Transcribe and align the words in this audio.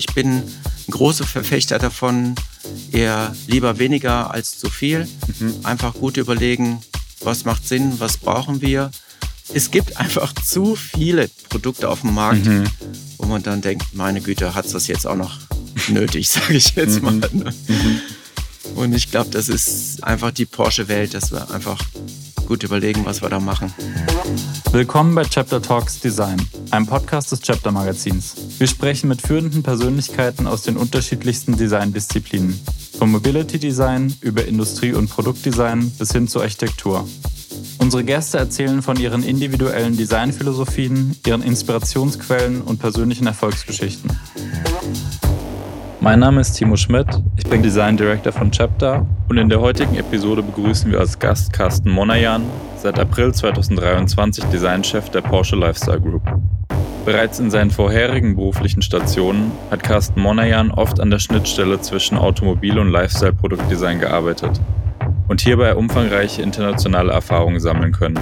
Ich 0.00 0.06
bin 0.14 0.38
ein 0.38 0.90
großer 0.90 1.26
Verfechter 1.26 1.78
davon, 1.78 2.34
eher 2.90 3.36
lieber 3.46 3.78
weniger 3.78 4.30
als 4.30 4.58
zu 4.58 4.70
viel. 4.70 5.06
Mhm. 5.38 5.56
Einfach 5.62 5.92
gut 5.92 6.16
überlegen, 6.16 6.80
was 7.20 7.44
macht 7.44 7.68
Sinn, 7.68 8.00
was 8.00 8.16
brauchen 8.16 8.62
wir. 8.62 8.90
Es 9.52 9.70
gibt 9.70 9.98
einfach 9.98 10.32
zu 10.32 10.74
viele 10.74 11.28
Produkte 11.50 11.90
auf 11.90 12.00
dem 12.00 12.14
Markt, 12.14 12.46
mhm. 12.46 12.64
wo 13.18 13.26
man 13.26 13.42
dann 13.42 13.60
denkt, 13.60 13.92
meine 13.92 14.22
Güte, 14.22 14.54
hat 14.54 14.64
es 14.64 14.72
das 14.72 14.86
jetzt 14.86 15.06
auch 15.06 15.16
noch 15.16 15.36
nötig, 15.88 16.28
sage 16.30 16.54
ich 16.54 16.74
jetzt 16.76 17.02
mhm. 17.02 17.20
mal. 17.20 17.30
Ne? 17.32 17.54
Und 18.74 18.94
ich 18.94 19.10
glaube, 19.10 19.28
das 19.28 19.50
ist 19.50 20.02
einfach 20.02 20.30
die 20.30 20.46
Porsche-Welt, 20.46 21.12
dass 21.12 21.30
wir 21.30 21.50
einfach 21.50 21.78
gut 22.46 22.62
überlegen, 22.62 23.04
was 23.04 23.20
wir 23.20 23.28
da 23.28 23.38
machen. 23.38 23.74
Willkommen 24.72 25.16
bei 25.16 25.24
Chapter 25.24 25.60
Talks 25.60 25.98
Design, 25.98 26.40
einem 26.70 26.86
Podcast 26.86 27.32
des 27.32 27.40
Chapter 27.40 27.72
Magazins. 27.72 28.36
Wir 28.58 28.68
sprechen 28.68 29.08
mit 29.08 29.20
führenden 29.20 29.64
Persönlichkeiten 29.64 30.46
aus 30.46 30.62
den 30.62 30.76
unterschiedlichsten 30.76 31.56
Designdisziplinen. 31.56 32.56
Vom 32.96 33.10
Mobility 33.10 33.58
Design 33.58 34.14
über 34.20 34.44
Industrie- 34.44 34.92
und 34.92 35.10
Produktdesign 35.10 35.90
bis 35.98 36.12
hin 36.12 36.28
zur 36.28 36.42
Architektur. 36.42 37.08
Unsere 37.78 38.04
Gäste 38.04 38.38
erzählen 38.38 38.80
von 38.80 38.96
ihren 38.96 39.24
individuellen 39.24 39.96
Designphilosophien, 39.96 41.16
ihren 41.26 41.42
Inspirationsquellen 41.42 42.62
und 42.62 42.78
persönlichen 42.78 43.26
Erfolgsgeschichten. 43.26 44.16
Mein 46.02 46.20
Name 46.20 46.40
ist 46.40 46.54
Timo 46.54 46.76
Schmidt, 46.76 47.06
ich 47.36 47.44
bin 47.44 47.62
Design 47.62 47.94
Director 47.94 48.32
von 48.32 48.50
Chapter 48.50 49.04
und 49.28 49.36
in 49.36 49.50
der 49.50 49.60
heutigen 49.60 49.96
Episode 49.96 50.42
begrüßen 50.42 50.90
wir 50.90 50.98
als 50.98 51.18
Gast 51.18 51.52
Carsten 51.52 51.90
Monajan, 51.90 52.42
seit 52.78 52.98
April 52.98 53.34
2023 53.34 54.44
Designchef 54.44 55.10
der 55.10 55.20
Porsche 55.20 55.56
Lifestyle 55.56 56.00
Group. 56.00 56.22
Bereits 57.04 57.38
in 57.38 57.50
seinen 57.50 57.70
vorherigen 57.70 58.34
beruflichen 58.34 58.80
Stationen 58.80 59.52
hat 59.70 59.82
Carsten 59.82 60.22
Monajan 60.22 60.70
oft 60.70 61.00
an 61.00 61.10
der 61.10 61.18
Schnittstelle 61.18 61.78
zwischen 61.82 62.16
Automobil- 62.16 62.78
und 62.78 62.90
Lifestyle-Produktdesign 62.90 64.00
gearbeitet 64.00 64.58
und 65.28 65.42
hierbei 65.42 65.74
umfangreiche 65.74 66.40
internationale 66.40 67.12
Erfahrungen 67.12 67.60
sammeln 67.60 67.92
können. 67.92 68.18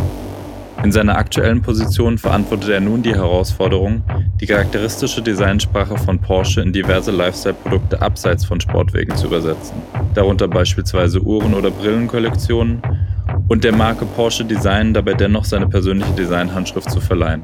In 0.84 0.92
seiner 0.92 1.16
aktuellen 1.16 1.60
Position 1.60 2.18
verantwortet 2.18 2.70
er 2.70 2.80
nun 2.80 3.02
die 3.02 3.14
Herausforderung, 3.14 4.04
die 4.40 4.46
charakteristische 4.46 5.20
Designsprache 5.20 5.98
von 5.98 6.20
Porsche 6.20 6.60
in 6.60 6.72
diverse 6.72 7.10
Lifestyle-Produkte 7.10 8.00
abseits 8.00 8.44
von 8.44 8.60
Sportwegen 8.60 9.16
zu 9.16 9.26
übersetzen, 9.26 9.82
darunter 10.14 10.46
beispielsweise 10.46 11.20
Uhren- 11.20 11.54
oder 11.54 11.72
Brillenkollektionen 11.72 12.80
und 13.48 13.64
der 13.64 13.72
Marke 13.72 14.06
Porsche 14.06 14.44
Design 14.44 14.94
dabei 14.94 15.14
dennoch 15.14 15.44
seine 15.44 15.68
persönliche 15.68 16.12
Designhandschrift 16.12 16.90
zu 16.90 17.00
verleihen. 17.00 17.42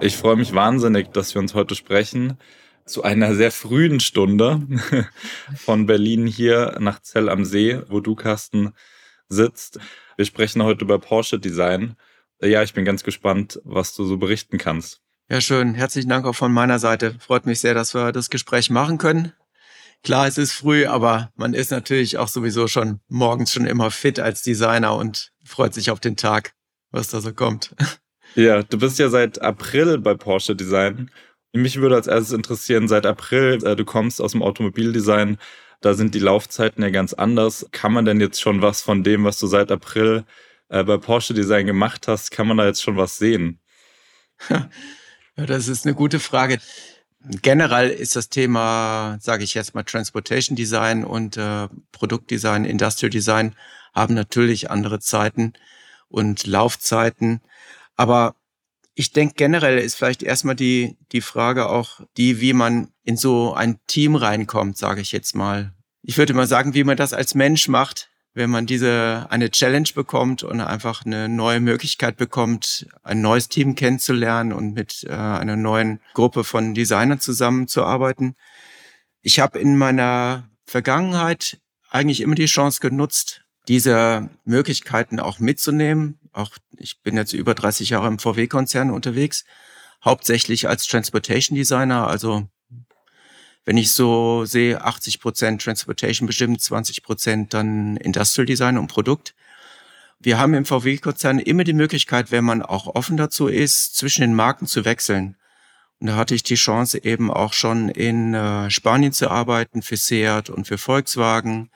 Ich 0.00 0.16
freue 0.16 0.36
mich 0.36 0.52
wahnsinnig, 0.52 1.12
dass 1.12 1.34
wir 1.34 1.40
uns 1.40 1.54
heute 1.54 1.76
sprechen 1.76 2.38
zu 2.86 3.04
einer 3.04 3.34
sehr 3.34 3.52
frühen 3.52 4.00
Stunde 4.00 4.62
von 5.56 5.86
Berlin 5.86 6.26
hier 6.26 6.76
nach 6.80 7.00
Zell 7.00 7.28
am 7.28 7.44
See, 7.44 7.80
wo 7.88 8.00
du, 8.00 8.14
Carsten, 8.14 8.72
sitzt. 9.28 9.78
Wir 10.16 10.24
sprechen 10.24 10.62
heute 10.62 10.84
über 10.84 10.98
Porsche 10.98 11.38
Design. 11.38 11.96
Ja, 12.40 12.62
ich 12.62 12.74
bin 12.74 12.84
ganz 12.84 13.04
gespannt, 13.04 13.60
was 13.64 13.94
du 13.94 14.04
so 14.04 14.16
berichten 14.16 14.58
kannst. 14.58 15.00
Ja, 15.28 15.40
schön. 15.40 15.74
Herzlichen 15.74 16.08
Dank 16.08 16.26
auch 16.26 16.34
von 16.34 16.52
meiner 16.52 16.78
Seite. 16.78 17.16
Freut 17.18 17.46
mich 17.46 17.60
sehr, 17.60 17.74
dass 17.74 17.94
wir 17.94 18.12
das 18.12 18.30
Gespräch 18.30 18.70
machen 18.70 18.98
können. 18.98 19.32
Klar, 20.02 20.26
es 20.26 20.36
ist 20.36 20.52
früh, 20.52 20.84
aber 20.86 21.32
man 21.34 21.54
ist 21.54 21.70
natürlich 21.70 22.18
auch 22.18 22.28
sowieso 22.28 22.68
schon 22.68 23.00
morgens 23.08 23.50
schon 23.50 23.66
immer 23.66 23.90
fit 23.90 24.20
als 24.20 24.42
Designer 24.42 24.94
und 24.96 25.32
freut 25.44 25.72
sich 25.72 25.90
auf 25.90 25.98
den 25.98 26.16
Tag, 26.16 26.52
was 26.90 27.08
da 27.08 27.20
so 27.20 27.32
kommt. 27.32 27.74
Ja, 28.36 28.64
du 28.64 28.78
bist 28.78 28.98
ja 28.98 29.10
seit 29.10 29.40
April 29.42 29.98
bei 29.98 30.14
Porsche 30.14 30.56
Design. 30.56 31.08
Mich 31.52 31.76
würde 31.76 31.94
als 31.94 32.08
erstes 32.08 32.32
interessieren, 32.32 32.88
seit 32.88 33.06
April, 33.06 33.64
äh, 33.64 33.76
du 33.76 33.84
kommst 33.84 34.20
aus 34.20 34.32
dem 34.32 34.42
Automobildesign, 34.42 35.38
da 35.84 35.94
sind 35.94 36.14
die 36.14 36.20
Laufzeiten 36.20 36.82
ja 36.82 36.90
ganz 36.90 37.12
anders. 37.12 37.66
Kann 37.70 37.92
man 37.92 38.04
denn 38.04 38.20
jetzt 38.20 38.40
schon 38.40 38.62
was 38.62 38.80
von 38.80 39.02
dem, 39.02 39.24
was 39.24 39.38
du 39.38 39.46
seit 39.46 39.70
April 39.70 40.24
äh, 40.68 40.82
bei 40.82 40.96
Porsche 40.96 41.34
Design 41.34 41.66
gemacht 41.66 42.08
hast, 42.08 42.30
kann 42.30 42.46
man 42.46 42.56
da 42.56 42.66
jetzt 42.66 42.82
schon 42.82 42.96
was 42.96 43.18
sehen? 43.18 43.60
Ja, 45.36 45.46
das 45.46 45.66
ist 45.66 45.84
eine 45.84 45.96
gute 45.96 46.20
Frage. 46.20 46.60
Generell 47.42 47.90
ist 47.90 48.14
das 48.14 48.28
Thema, 48.28 49.18
sage 49.20 49.42
ich 49.42 49.54
jetzt 49.54 49.74
mal, 49.74 49.82
Transportation 49.82 50.54
Design 50.54 51.02
und 51.02 51.36
äh, 51.36 51.66
Produktdesign, 51.90 52.64
Industrial 52.64 53.10
Design 53.10 53.56
haben 53.92 54.14
natürlich 54.14 54.70
andere 54.70 55.00
Zeiten 55.00 55.54
und 56.06 56.46
Laufzeiten. 56.46 57.40
Aber 57.96 58.36
ich 58.94 59.12
denke 59.12 59.34
generell 59.36 59.78
ist 59.78 59.96
vielleicht 59.96 60.22
erstmal 60.22 60.54
die, 60.54 60.96
die 61.12 61.20
Frage 61.20 61.68
auch 61.68 62.00
die, 62.16 62.40
wie 62.40 62.52
man 62.52 62.88
in 63.02 63.16
so 63.16 63.52
ein 63.54 63.78
Team 63.86 64.14
reinkommt, 64.14 64.78
sage 64.78 65.00
ich 65.00 65.12
jetzt 65.12 65.34
mal. 65.34 65.72
Ich 66.02 66.18
würde 66.18 66.34
mal 66.34 66.46
sagen, 66.46 66.74
wie 66.74 66.84
man 66.84 66.96
das 66.96 67.12
als 67.12 67.34
Mensch 67.34 67.68
macht, 67.68 68.10
wenn 68.34 68.50
man 68.50 68.66
diese 68.66 69.26
eine 69.30 69.50
Challenge 69.50 69.88
bekommt 69.94 70.42
und 70.42 70.60
einfach 70.60 71.04
eine 71.06 71.28
neue 71.28 71.60
Möglichkeit 71.60 72.16
bekommt, 72.16 72.86
ein 73.02 73.20
neues 73.20 73.48
Team 73.48 73.74
kennenzulernen 73.74 74.52
und 74.52 74.74
mit 74.74 75.04
äh, 75.04 75.12
einer 75.12 75.56
neuen 75.56 76.00
Gruppe 76.14 76.44
von 76.44 76.74
Designern 76.74 77.20
zusammenzuarbeiten. 77.20 78.34
Ich 79.22 79.40
habe 79.40 79.58
in 79.58 79.76
meiner 79.76 80.50
Vergangenheit 80.66 81.58
eigentlich 81.90 82.20
immer 82.20 82.34
die 82.34 82.46
Chance 82.46 82.80
genutzt, 82.80 83.42
diese 83.68 84.28
Möglichkeiten 84.44 85.20
auch 85.20 85.38
mitzunehmen. 85.38 86.18
Auch 86.34 86.50
ich 86.76 87.00
bin 87.02 87.16
jetzt 87.16 87.32
über 87.32 87.54
30 87.54 87.90
Jahre 87.90 88.08
im 88.08 88.18
VW-Konzern 88.18 88.90
unterwegs, 88.90 89.44
hauptsächlich 90.04 90.68
als 90.68 90.86
Transportation 90.86 91.56
Designer. 91.56 92.06
Also 92.06 92.48
wenn 93.64 93.76
ich 93.78 93.92
so 93.92 94.44
sehe, 94.44 94.82
80 94.82 95.20
Prozent 95.20 95.62
Transportation 95.62 96.26
bestimmt, 96.26 96.60
20 96.60 97.02
Prozent 97.02 97.54
dann 97.54 97.96
Industrial 97.96 98.46
Design 98.46 98.76
und 98.76 98.88
Produkt. 98.88 99.34
Wir 100.20 100.38
haben 100.38 100.54
im 100.54 100.64
VW-Konzern 100.64 101.38
immer 101.38 101.64
die 101.64 101.72
Möglichkeit, 101.72 102.30
wenn 102.30 102.44
man 102.44 102.62
auch 102.62 102.86
offen 102.86 103.16
dazu 103.16 103.48
ist, 103.48 103.96
zwischen 103.96 104.22
den 104.22 104.34
Marken 104.34 104.66
zu 104.66 104.84
wechseln. 104.84 105.36
Und 106.00 106.08
da 106.08 106.16
hatte 106.16 106.34
ich 106.34 106.42
die 106.42 106.56
Chance 106.56 107.02
eben 107.04 107.30
auch 107.30 107.52
schon 107.52 107.88
in 107.88 108.34
äh, 108.34 108.70
Spanien 108.70 109.12
zu 109.12 109.30
arbeiten 109.30 109.82
für 109.82 109.96
Seat 109.96 110.50
und 110.50 110.66
für 110.66 110.78
Volkswagen 110.78 111.70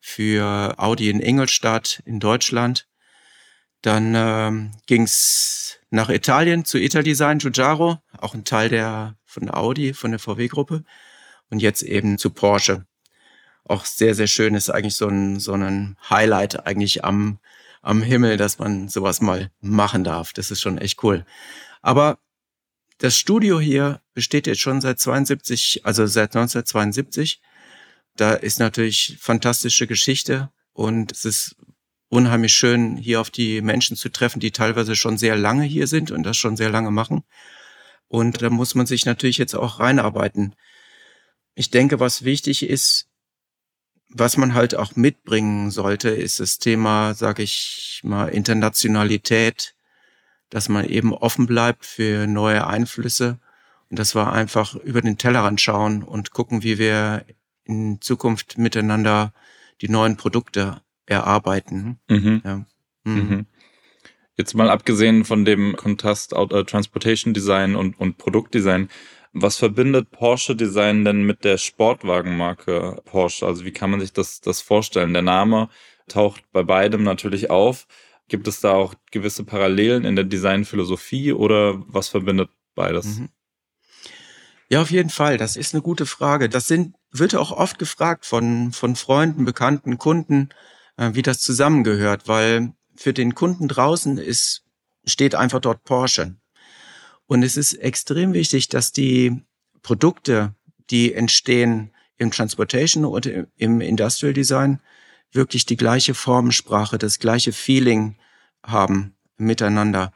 für 0.00 0.74
Audi 0.78 1.10
in 1.10 1.20
Ingolstadt 1.20 2.02
in 2.04 2.20
Deutschland. 2.20 2.87
Dann 3.82 4.14
ähm, 4.16 4.72
ging 4.86 5.02
es 5.02 5.78
nach 5.90 6.08
Italien 6.08 6.64
zu 6.64 6.78
Italdesign 6.78 7.38
Giugiaro, 7.38 7.98
auch 8.18 8.34
ein 8.34 8.44
Teil 8.44 8.68
der 8.68 9.16
von 9.24 9.50
Audi, 9.50 9.94
von 9.94 10.10
der 10.10 10.20
VW-Gruppe. 10.20 10.84
Und 11.50 11.60
jetzt 11.60 11.82
eben 11.82 12.18
zu 12.18 12.30
Porsche. 12.30 12.86
Auch 13.64 13.84
sehr, 13.84 14.14
sehr 14.14 14.26
schön 14.26 14.54
ist 14.54 14.70
eigentlich 14.70 14.96
so 14.96 15.08
ein, 15.08 15.40
so 15.40 15.52
ein 15.52 15.96
Highlight 16.10 16.66
eigentlich 16.66 17.04
am, 17.04 17.38
am 17.80 18.02
Himmel, 18.02 18.36
dass 18.36 18.58
man 18.58 18.88
sowas 18.88 19.20
mal 19.20 19.50
machen 19.60 20.04
darf. 20.04 20.32
Das 20.32 20.50
ist 20.50 20.60
schon 20.60 20.78
echt 20.78 21.02
cool. 21.02 21.24
Aber 21.80 22.18
das 22.98 23.16
Studio 23.16 23.60
hier 23.60 24.02
besteht 24.12 24.46
jetzt 24.46 24.60
schon 24.60 24.80
seit 24.80 24.98
72, 24.98 25.82
also 25.84 26.06
seit 26.06 26.36
1972 26.36 27.40
da 28.18 28.34
ist 28.34 28.58
natürlich 28.58 29.16
fantastische 29.20 29.86
Geschichte 29.86 30.50
und 30.72 31.12
es 31.12 31.24
ist 31.24 31.56
unheimlich 32.08 32.54
schön, 32.54 32.96
hier 32.96 33.20
auf 33.20 33.30
die 33.30 33.60
Menschen 33.60 33.96
zu 33.96 34.08
treffen, 34.08 34.40
die 34.40 34.50
teilweise 34.50 34.96
schon 34.96 35.18
sehr 35.18 35.36
lange 35.36 35.64
hier 35.64 35.86
sind 35.86 36.10
und 36.10 36.22
das 36.22 36.36
schon 36.36 36.56
sehr 36.56 36.70
lange 36.70 36.90
machen. 36.90 37.24
Und 38.08 38.40
da 38.42 38.50
muss 38.50 38.74
man 38.74 38.86
sich 38.86 39.04
natürlich 39.04 39.38
jetzt 39.38 39.54
auch 39.54 39.80
reinarbeiten. 39.80 40.54
Ich 41.54 41.70
denke, 41.70 42.00
was 42.00 42.24
wichtig 42.24 42.62
ist, 42.68 43.08
was 44.08 44.38
man 44.38 44.54
halt 44.54 44.74
auch 44.74 44.96
mitbringen 44.96 45.70
sollte, 45.70 46.08
ist 46.08 46.40
das 46.40 46.58
Thema, 46.58 47.12
sage 47.14 47.42
ich 47.42 48.00
mal, 48.02 48.28
Internationalität, 48.28 49.74
dass 50.48 50.70
man 50.70 50.86
eben 50.86 51.12
offen 51.12 51.46
bleibt 51.46 51.84
für 51.84 52.26
neue 52.26 52.66
Einflüsse. 52.66 53.38
Und 53.90 53.98
das 53.98 54.14
war 54.14 54.32
einfach 54.32 54.74
über 54.76 55.02
den 55.02 55.18
Tellerrand 55.18 55.60
schauen 55.60 56.02
und 56.02 56.30
gucken, 56.30 56.62
wie 56.62 56.78
wir 56.78 57.26
in 57.64 58.00
Zukunft 58.00 58.56
miteinander 58.56 59.34
die 59.82 59.90
neuen 59.90 60.16
Produkte 60.16 60.80
erarbeiten. 61.08 61.98
Mhm. 62.08 62.42
Ja. 62.44 62.66
Mhm. 63.04 63.14
Mhm. 63.14 63.46
Jetzt 64.36 64.54
mal 64.54 64.70
abgesehen 64.70 65.24
von 65.24 65.44
dem 65.44 65.76
Kontrast 65.76 66.32
uh, 66.32 66.46
Transportation 66.62 67.34
Design 67.34 67.74
und, 67.74 67.98
und 67.98 68.18
Produktdesign, 68.18 68.88
was 69.32 69.56
verbindet 69.56 70.10
Porsche 70.10 70.54
Design 70.54 71.04
denn 71.04 71.22
mit 71.24 71.44
der 71.44 71.58
Sportwagenmarke 71.58 73.02
Porsche? 73.04 73.46
Also 73.46 73.64
wie 73.64 73.72
kann 73.72 73.90
man 73.90 74.00
sich 74.00 74.12
das, 74.12 74.40
das 74.40 74.60
vorstellen? 74.60 75.12
Der 75.12 75.22
Name 75.22 75.68
taucht 76.06 76.44
bei 76.52 76.62
beidem 76.62 77.02
natürlich 77.02 77.50
auf. 77.50 77.86
Gibt 78.28 78.46
es 78.46 78.60
da 78.60 78.72
auch 78.72 78.94
gewisse 79.10 79.44
Parallelen 79.44 80.04
in 80.04 80.14
der 80.14 80.24
Designphilosophie 80.24 81.32
oder 81.32 81.82
was 81.88 82.08
verbindet 82.08 82.50
beides? 82.74 83.18
Mhm. 83.18 83.28
Ja, 84.68 84.82
auf 84.82 84.90
jeden 84.90 85.10
Fall. 85.10 85.38
Das 85.38 85.56
ist 85.56 85.74
eine 85.74 85.82
gute 85.82 86.06
Frage. 86.06 86.48
Das 86.48 86.66
sind, 86.66 86.94
wird 87.10 87.34
auch 87.34 87.52
oft 87.52 87.78
gefragt 87.78 88.26
von, 88.26 88.72
von 88.72 88.96
Freunden, 88.96 89.44
Bekannten, 89.44 89.98
Kunden, 89.98 90.50
äh, 90.50 90.54
wie 90.98 91.22
das 91.22 91.40
zusammengehört, 91.40 92.28
weil 92.28 92.72
für 92.96 93.12
den 93.12 93.34
Kunden 93.34 93.68
draußen 93.68 94.18
ist, 94.18 94.64
steht 95.04 95.34
einfach 95.34 95.60
dort 95.60 95.84
Porsche. 95.84 96.36
Und 97.26 97.42
es 97.42 97.56
ist 97.56 97.74
extrem 97.74 98.32
wichtig, 98.32 98.68
dass 98.68 98.92
die 98.92 99.42
Produkte, 99.82 100.54
die 100.90 101.14
entstehen 101.14 101.92
im 102.16 102.30
Transportation 102.30 103.04
und 103.04 103.26
im 103.26 103.80
Industrial 103.80 104.32
Design, 104.32 104.80
wirklich 105.30 105.66
die 105.66 105.76
gleiche 105.76 106.14
Formensprache, 106.14 106.98
das 106.98 107.18
gleiche 107.18 107.52
Feeling 107.52 108.16
haben 108.64 109.14
miteinander. 109.36 110.12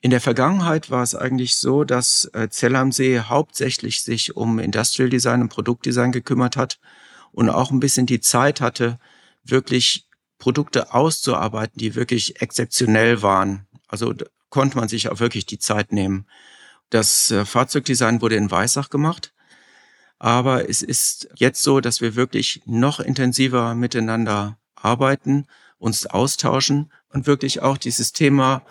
In 0.00 0.10
der 0.10 0.20
Vergangenheit 0.20 0.90
war 0.90 1.02
es 1.02 1.14
eigentlich 1.14 1.56
so, 1.56 1.84
dass 1.84 2.30
äh, 2.32 2.48
Zell 2.50 2.76
am 2.76 2.92
See 2.92 3.20
hauptsächlich 3.20 4.02
sich 4.02 4.36
um 4.36 4.58
Industrial 4.58 5.08
Design 5.08 5.42
und 5.42 5.48
Produktdesign 5.48 6.12
gekümmert 6.12 6.56
hat 6.56 6.78
und 7.32 7.48
auch 7.48 7.70
ein 7.70 7.80
bisschen 7.80 8.06
die 8.06 8.20
Zeit 8.20 8.60
hatte, 8.60 8.98
wirklich 9.42 10.07
Produkte 10.38 10.94
auszuarbeiten, 10.94 11.78
die 11.78 11.94
wirklich 11.94 12.40
exzeptionell 12.40 13.22
waren. 13.22 13.66
Also 13.88 14.14
konnte 14.50 14.76
man 14.76 14.88
sich 14.88 15.08
auch 15.08 15.20
wirklich 15.20 15.46
die 15.46 15.58
Zeit 15.58 15.92
nehmen. 15.92 16.26
Das 16.90 17.30
äh, 17.30 17.44
Fahrzeugdesign 17.44 18.22
wurde 18.22 18.36
in 18.36 18.50
Weissach 18.50 18.90
gemacht. 18.90 19.32
Aber 20.18 20.68
es 20.68 20.82
ist 20.82 21.28
jetzt 21.36 21.62
so, 21.62 21.80
dass 21.80 22.00
wir 22.00 22.16
wirklich 22.16 22.62
noch 22.66 22.98
intensiver 22.98 23.74
miteinander 23.74 24.58
arbeiten, 24.74 25.46
uns 25.78 26.06
austauschen 26.06 26.92
und 27.10 27.26
wirklich 27.26 27.62
auch 27.62 27.78
dieses 27.78 28.12
Thema 28.12 28.62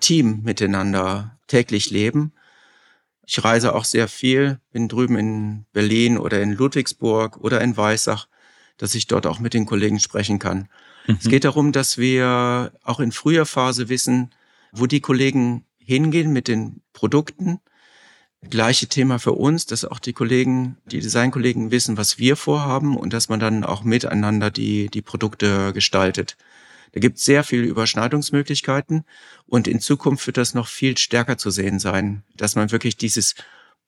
Team 0.00 0.42
miteinander 0.42 1.38
täglich 1.46 1.90
leben. 1.90 2.32
Ich 3.24 3.44
reise 3.44 3.74
auch 3.74 3.84
sehr 3.84 4.08
viel, 4.08 4.58
bin 4.72 4.88
drüben 4.88 5.16
in 5.16 5.66
Berlin 5.72 6.18
oder 6.18 6.42
in 6.42 6.52
Ludwigsburg 6.52 7.36
oder 7.38 7.60
in 7.60 7.76
Weissach, 7.76 8.26
dass 8.76 8.96
ich 8.96 9.06
dort 9.06 9.26
auch 9.26 9.38
mit 9.38 9.54
den 9.54 9.66
Kollegen 9.66 10.00
sprechen 10.00 10.40
kann. 10.40 10.68
Mhm. 11.06 11.18
Es 11.20 11.28
geht 11.28 11.44
darum, 11.44 11.72
dass 11.72 11.98
wir 11.98 12.72
auch 12.82 13.00
in 13.00 13.12
früher 13.12 13.46
Phase 13.46 13.88
wissen, 13.88 14.30
wo 14.72 14.86
die 14.86 15.00
Kollegen 15.00 15.64
hingehen 15.78 16.32
mit 16.32 16.48
den 16.48 16.82
Produkten. 16.92 17.58
Gleiche 18.48 18.88
Thema 18.88 19.18
für 19.18 19.32
uns, 19.32 19.66
dass 19.66 19.84
auch 19.84 20.00
die 20.00 20.12
Kollegen, 20.12 20.76
die 20.86 21.00
Designkollegen 21.00 21.70
wissen, 21.70 21.96
was 21.96 22.18
wir 22.18 22.36
vorhaben 22.36 22.96
und 22.96 23.12
dass 23.12 23.28
man 23.28 23.38
dann 23.38 23.62
auch 23.62 23.84
miteinander 23.84 24.50
die, 24.50 24.88
die 24.88 25.02
Produkte 25.02 25.72
gestaltet. 25.72 26.36
Da 26.92 27.00
gibt 27.00 27.18
es 27.18 27.24
sehr 27.24 27.44
viele 27.44 27.66
Überschneidungsmöglichkeiten 27.66 29.04
und 29.46 29.68
in 29.68 29.80
Zukunft 29.80 30.26
wird 30.26 30.36
das 30.36 30.54
noch 30.54 30.66
viel 30.66 30.98
stärker 30.98 31.38
zu 31.38 31.50
sehen 31.50 31.78
sein, 31.78 32.22
dass 32.36 32.56
man 32.56 32.70
wirklich 32.70 32.96
dieses 32.96 33.34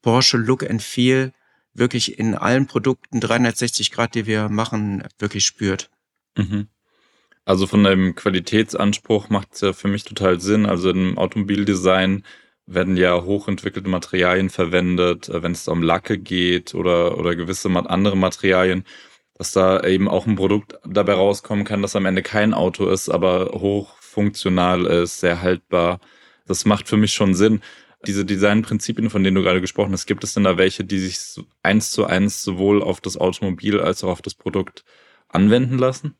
Porsche 0.02 0.36
Look 0.36 0.68
and 0.68 0.82
Feel 0.82 1.32
wirklich 1.74 2.18
in 2.18 2.34
allen 2.34 2.66
Produkten 2.66 3.20
360 3.20 3.90
Grad, 3.90 4.14
die 4.14 4.26
wir 4.26 4.48
machen, 4.48 5.02
wirklich 5.18 5.44
spürt. 5.44 5.90
Mhm. 6.36 6.68
Also 7.46 7.66
von 7.66 7.84
dem 7.84 8.14
Qualitätsanspruch 8.14 9.28
macht 9.28 9.54
es 9.54 9.60
ja 9.60 9.72
für 9.72 9.88
mich 9.88 10.04
total 10.04 10.40
Sinn. 10.40 10.66
Also 10.66 10.90
im 10.90 11.18
Automobildesign 11.18 12.24
werden 12.66 12.96
ja 12.96 13.22
hochentwickelte 13.22 13.88
Materialien 13.88 14.50
verwendet, 14.50 15.28
äh, 15.28 15.42
wenn 15.42 15.52
es 15.52 15.68
um 15.68 15.82
Lacke 15.82 16.18
geht 16.18 16.74
oder, 16.74 17.18
oder 17.18 17.36
gewisse 17.36 17.68
andere 17.68 18.16
Materialien, 18.16 18.84
dass 19.34 19.52
da 19.52 19.82
eben 19.84 20.08
auch 20.08 20.26
ein 20.26 20.36
Produkt 20.36 20.78
dabei 20.86 21.14
rauskommen 21.14 21.64
kann, 21.64 21.82
das 21.82 21.96
am 21.96 22.06
Ende 22.06 22.22
kein 22.22 22.54
Auto 22.54 22.88
ist, 22.88 23.08
aber 23.10 23.50
hochfunktional 23.52 24.86
ist, 24.86 25.20
sehr 25.20 25.42
haltbar. 25.42 26.00
Das 26.46 26.64
macht 26.64 26.88
für 26.88 26.96
mich 26.96 27.12
schon 27.12 27.34
Sinn. 27.34 27.60
Diese 28.06 28.24
Designprinzipien, 28.24 29.10
von 29.10 29.24
denen 29.24 29.34
du 29.36 29.42
gerade 29.42 29.60
gesprochen 29.60 29.92
hast, 29.92 30.06
gibt 30.06 30.24
es 30.24 30.34
denn 30.34 30.44
da 30.44 30.58
welche, 30.58 30.84
die 30.84 30.98
sich 30.98 31.18
eins 31.62 31.90
zu 31.90 32.06
eins 32.06 32.42
sowohl 32.42 32.82
auf 32.82 33.00
das 33.00 33.16
Automobil 33.16 33.80
als 33.80 34.04
auch 34.04 34.10
auf 34.10 34.22
das 34.22 34.34
Produkt 34.34 34.84
anwenden 35.28 35.78
lassen? 35.78 36.16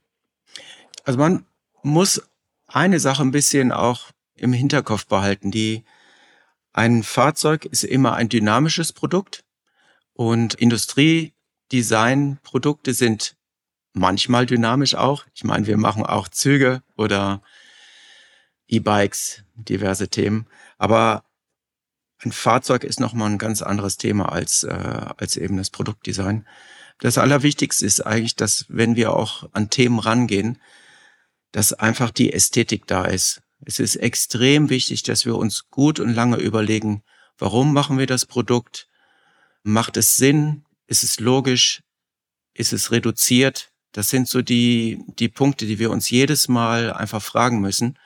Also 1.04 1.18
man 1.18 1.46
muss 1.82 2.22
eine 2.66 2.98
Sache 2.98 3.22
ein 3.22 3.30
bisschen 3.30 3.72
auch 3.72 4.10
im 4.34 4.52
Hinterkopf 4.52 5.06
behalten. 5.06 5.50
Die, 5.50 5.84
ein 6.72 7.02
Fahrzeug 7.02 7.66
ist 7.66 7.84
immer 7.84 8.14
ein 8.14 8.28
dynamisches 8.28 8.92
Produkt 8.92 9.44
und 10.14 10.54
Industriedesignprodukte 10.54 12.94
sind 12.94 13.36
manchmal 13.92 14.46
dynamisch 14.46 14.94
auch. 14.94 15.26
Ich 15.34 15.44
meine, 15.44 15.66
wir 15.66 15.76
machen 15.76 16.04
auch 16.04 16.28
Züge 16.28 16.82
oder 16.96 17.42
E-Bikes, 18.66 19.44
diverse 19.54 20.08
Themen. 20.08 20.46
Aber 20.78 21.24
ein 22.24 22.32
Fahrzeug 22.32 22.84
ist 22.84 23.00
nochmal 23.00 23.30
ein 23.30 23.38
ganz 23.38 23.62
anderes 23.62 23.98
Thema 23.98 24.32
als, 24.32 24.64
äh, 24.64 25.06
als 25.16 25.36
eben 25.36 25.58
das 25.58 25.70
Produktdesign. 25.70 26.46
Das 26.98 27.18
Allerwichtigste 27.18 27.84
ist 27.84 28.00
eigentlich, 28.00 28.36
dass 28.36 28.66
wenn 28.68 28.96
wir 28.96 29.12
auch 29.12 29.48
an 29.52 29.70
Themen 29.70 29.98
rangehen, 29.98 30.60
dass 31.54 31.72
einfach 31.72 32.10
die 32.10 32.32
Ästhetik 32.32 32.88
da 32.88 33.04
ist. 33.04 33.40
Es 33.64 33.78
ist 33.78 33.94
extrem 33.94 34.70
wichtig, 34.70 35.04
dass 35.04 35.24
wir 35.24 35.36
uns 35.36 35.70
gut 35.70 36.00
und 36.00 36.12
lange 36.12 36.36
überlegen, 36.38 37.04
warum 37.38 37.72
machen 37.72 37.96
wir 37.96 38.08
das 38.08 38.26
Produkt? 38.26 38.88
Macht 39.62 39.96
es 39.96 40.16
Sinn? 40.16 40.64
Ist 40.88 41.04
es 41.04 41.20
logisch? 41.20 41.84
Ist 42.54 42.72
es 42.72 42.90
reduziert? 42.90 43.70
Das 43.92 44.08
sind 44.08 44.26
so 44.26 44.42
die, 44.42 44.98
die 45.20 45.28
Punkte, 45.28 45.64
die 45.66 45.78
wir 45.78 45.92
uns 45.92 46.10
jedes 46.10 46.48
Mal 46.48 46.92
einfach 46.92 47.22
fragen 47.22 47.60
müssen, 47.60 48.00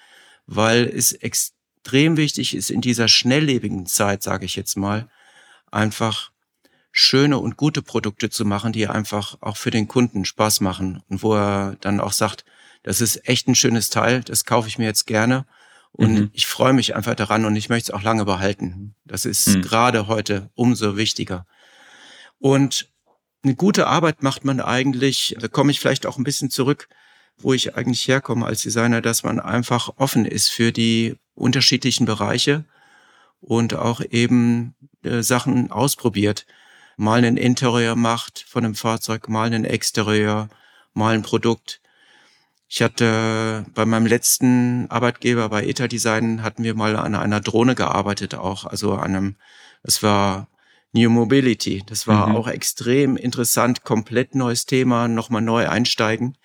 weil 0.45 0.85
es 0.85 1.15
extrem 1.15 2.19
wichtig 2.19 2.55
ist, 2.55 2.71
in 2.71 2.83
dieser 2.83 3.09
schnelllebigen 3.09 3.87
Zeit, 3.87 4.23
sage 4.23 4.45
ich 4.45 4.56
jetzt 4.56 4.77
mal, 4.77 5.09
einfach 5.71 6.33
schöne 6.93 7.39
und 7.39 7.56
gute 7.56 7.81
Produkte 7.81 8.29
zu 8.29 8.45
machen, 8.45 8.75
die 8.75 8.89
einfach 8.89 9.39
auch 9.41 9.56
für 9.56 9.71
den 9.71 9.89
Kunden 9.89 10.27
Spaß 10.27 10.61
machen 10.61 11.03
und 11.09 11.23
wo 11.23 11.35
er 11.35 11.77
dann 11.81 11.99
auch 11.99 12.12
sagt, 12.12 12.45
das 12.88 13.02
ist 13.02 13.29
echt 13.29 13.46
ein 13.49 13.55
schönes 13.55 13.90
Teil, 13.90 14.23
das 14.23 14.46
kaufe 14.46 14.67
ich 14.67 14.79
mir 14.79 14.87
jetzt 14.87 15.06
gerne. 15.06 15.44
Und 15.93 16.14
mhm. 16.14 16.31
ich 16.32 16.46
freue 16.46 16.73
mich 16.73 16.96
einfach 16.96 17.14
daran 17.14 17.44
und 17.44 17.55
ich 17.55 17.69
möchte 17.69 17.93
es 17.93 17.94
auch 17.94 18.02
lange 18.02 18.25
behalten. 18.25 18.94
Das 19.05 19.26
ist 19.26 19.46
mhm. 19.46 19.61
gerade 19.61 20.06
heute 20.06 20.49
umso 20.55 20.96
wichtiger. 20.96 21.46
Und 22.38 22.88
eine 23.43 23.56
gute 23.56 23.88
Arbeit 23.88 24.23
macht 24.23 24.46
man 24.46 24.62
eigentlich, 24.62 25.37
da 25.38 25.49
komme 25.49 25.70
ich 25.70 25.81
vielleicht 25.81 26.06
auch 26.06 26.17
ein 26.17 26.25
bisschen 26.25 26.49
zurück, 26.49 26.88
wo 27.37 27.52
ich 27.52 27.76
eigentlich 27.76 28.08
herkomme 28.08 28.46
als 28.46 28.62
Designer, 28.62 29.02
dass 29.02 29.23
man 29.23 29.38
einfach 29.38 29.90
offen 29.96 30.25
ist 30.25 30.49
für 30.49 30.73
die 30.73 31.17
unterschiedlichen 31.35 32.06
Bereiche 32.06 32.64
und 33.43 33.75
auch 33.75 34.00
eben 34.00 34.75
äh, 35.05 35.20
Sachen 35.20 35.70
ausprobiert. 35.70 36.46
Mal 36.96 37.23
ein 37.23 37.37
Interieur 37.37 37.96
macht 37.96 38.46
von 38.49 38.64
einem 38.64 38.75
Fahrzeug, 38.75 39.29
mal 39.29 39.52
ein 39.52 39.67
Exterieur, 39.67 40.49
mal 40.94 41.14
ein 41.14 41.23
Produkt. 41.23 41.82
Ich 42.70 42.82
hatte 42.82 43.65
bei 43.75 43.87
meinem 43.87 44.05
letzten 44.05 44.91
Arbeitgeber 44.91 45.49
bei 45.49 45.65
ETA 45.65 45.88
Design 45.88 46.43
hatten 46.43 46.65
wir 46.65 46.75
mal 46.75 46.97
an 46.97 47.15
einer 47.15 47.41
Drohne 47.41 47.75
gearbeitet 47.75 48.35
auch, 48.35 48.67
also 48.67 48.93
an 48.94 49.17
einem, 49.17 49.37
es 49.82 50.03
war 50.03 50.49
New 50.93 51.09
Mobility. 51.09 51.82
Das 51.87 52.07
war 52.07 52.28
mhm. 52.28 52.37
auch 52.37 52.47
extrem 52.47 53.16
interessant, 53.16 53.85
komplett 53.85 54.35
neues 54.35 54.66
Thema, 54.66 55.09
nochmal 55.09 55.42
neu 55.42 55.66
einsteigen. 55.69 56.37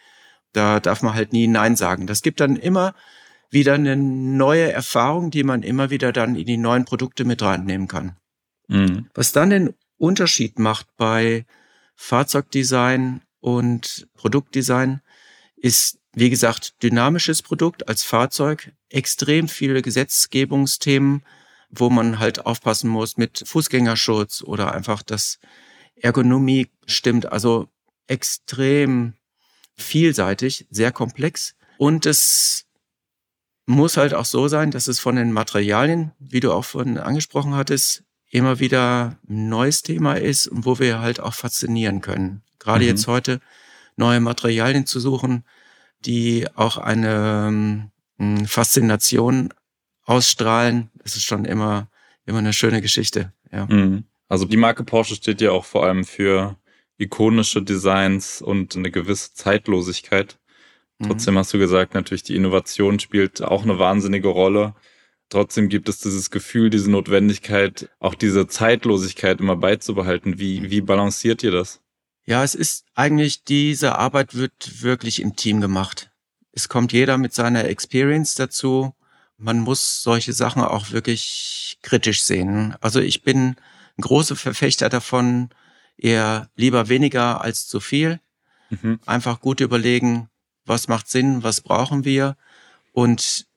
Da 0.53 0.79
darf 0.79 1.01
man 1.01 1.13
halt 1.13 1.33
nie 1.33 1.47
Nein 1.47 1.75
sagen. 1.75 2.07
Das 2.07 2.21
gibt 2.21 2.39
dann 2.39 2.55
immer 2.55 2.93
wieder 3.49 3.73
eine 3.73 3.97
neue 3.97 4.71
Erfahrung, 4.71 5.29
die 5.29 5.43
man 5.43 5.61
immer 5.61 5.89
wieder 5.89 6.11
dann 6.13 6.35
in 6.35 6.45
die 6.45 6.57
neuen 6.57 6.85
Produkte 6.85 7.25
mit 7.25 7.41
reinnehmen 7.41 7.87
kann. 7.87 8.17
Mhm. 8.67 9.09
Was 9.13 9.33
dann 9.33 9.49
den 9.49 9.73
Unterschied 9.97 10.57
macht 10.57 10.87
bei 10.95 11.45
Fahrzeugdesign 11.95 13.21
und 13.39 14.07
Produktdesign, 14.15 15.01
ist 15.55 15.99
wie 16.13 16.29
gesagt, 16.29 16.81
dynamisches 16.83 17.41
Produkt 17.41 17.87
als 17.87 18.03
Fahrzeug, 18.03 18.71
extrem 18.89 19.47
viele 19.47 19.81
Gesetzgebungsthemen, 19.81 21.23
wo 21.69 21.89
man 21.89 22.19
halt 22.19 22.45
aufpassen 22.45 22.89
muss 22.89 23.17
mit 23.17 23.43
Fußgängerschutz 23.45 24.43
oder 24.43 24.73
einfach, 24.73 25.01
dass 25.01 25.39
Ergonomie 25.95 26.69
stimmt. 26.85 27.31
Also 27.31 27.67
extrem 28.07 29.13
vielseitig, 29.75 30.67
sehr 30.69 30.91
komplex. 30.91 31.55
Und 31.77 32.05
es 32.05 32.65
muss 33.65 33.97
halt 33.97 34.13
auch 34.13 34.25
so 34.25 34.47
sein, 34.47 34.71
dass 34.71 34.87
es 34.87 34.99
von 34.99 35.15
den 35.15 35.31
Materialien, 35.31 36.11
wie 36.19 36.41
du 36.41 36.51
auch 36.51 36.65
vorhin 36.65 36.97
angesprochen 36.97 37.55
hattest, 37.55 38.03
immer 38.29 38.59
wieder 38.59 39.17
ein 39.27 39.49
neues 39.49 39.81
Thema 39.81 40.13
ist 40.13 40.47
und 40.47 40.65
wo 40.65 40.79
wir 40.79 40.99
halt 40.99 41.19
auch 41.19 41.33
faszinieren 41.33 42.01
können. 42.01 42.43
Gerade 42.59 42.83
mhm. 42.83 42.89
jetzt 42.89 43.07
heute 43.07 43.39
neue 43.95 44.19
Materialien 44.19 44.85
zu 44.85 44.99
suchen, 44.99 45.45
die 46.05 46.47
auch 46.55 46.77
eine 46.77 47.89
ähm, 48.19 48.45
Faszination 48.45 49.53
ausstrahlen. 50.05 50.89
Das 51.01 51.15
ist 51.15 51.23
schon 51.23 51.45
immer, 51.45 51.89
immer 52.25 52.39
eine 52.39 52.53
schöne 52.53 52.81
Geschichte. 52.81 53.33
Ja. 53.51 53.65
Mhm. 53.65 54.05
Also 54.27 54.45
die 54.45 54.57
Marke 54.57 54.83
Porsche 54.83 55.15
steht 55.15 55.41
ja 55.41 55.51
auch 55.51 55.65
vor 55.65 55.85
allem 55.85 56.05
für 56.05 56.57
ikonische 56.97 57.61
Designs 57.61 58.41
und 58.41 58.75
eine 58.75 58.91
gewisse 58.91 59.33
Zeitlosigkeit. 59.33 60.39
Mhm. 60.99 61.07
Trotzdem 61.07 61.37
hast 61.37 61.53
du 61.53 61.59
gesagt, 61.59 61.93
natürlich 61.93 62.23
die 62.23 62.35
Innovation 62.35 62.99
spielt 62.99 63.43
auch 63.43 63.63
eine 63.63 63.79
wahnsinnige 63.79 64.29
Rolle. 64.29 64.73
Trotzdem 65.29 65.69
gibt 65.69 65.89
es 65.89 65.99
dieses 65.99 66.29
Gefühl, 66.29 66.69
diese 66.69 66.91
Notwendigkeit, 66.91 67.89
auch 67.99 68.13
diese 68.13 68.47
Zeitlosigkeit 68.47 69.39
immer 69.39 69.55
beizubehalten. 69.55 70.37
Wie, 70.37 70.69
wie 70.69 70.81
balanciert 70.81 71.43
ihr 71.43 71.51
das? 71.51 71.82
Ja, 72.25 72.43
es 72.43 72.55
ist 72.55 72.85
eigentlich, 72.95 73.43
diese 73.43 73.97
Arbeit 73.97 74.33
wird 74.33 74.81
wirklich 74.81 75.21
im 75.21 75.35
Team 75.35 75.59
gemacht. 75.59 76.09
Es 76.51 76.69
kommt 76.69 76.93
jeder 76.93 77.17
mit 77.17 77.33
seiner 77.33 77.65
Experience 77.65 78.35
dazu. 78.35 78.93
Man 79.37 79.59
muss 79.59 80.03
solche 80.03 80.31
Sachen 80.31 80.61
auch 80.61 80.91
wirklich 80.91 81.79
kritisch 81.81 82.23
sehen. 82.23 82.75
Also 82.79 83.01
ich 83.01 83.23
bin 83.23 83.55
ein 83.97 84.01
großer 84.01 84.35
Verfechter 84.35 84.89
davon, 84.89 85.49
eher 85.97 86.49
lieber 86.55 86.87
weniger 86.87 87.41
als 87.41 87.67
zu 87.67 87.79
viel. 87.79 88.19
Mhm. 88.69 88.99
Einfach 89.05 89.41
gut 89.41 89.59
überlegen, 89.59 90.29
was 90.65 90.87
macht 90.87 91.09
Sinn, 91.09 91.43
was 91.43 91.61
brauchen 91.61 92.05
wir. 92.05 92.37
Und 92.93 93.47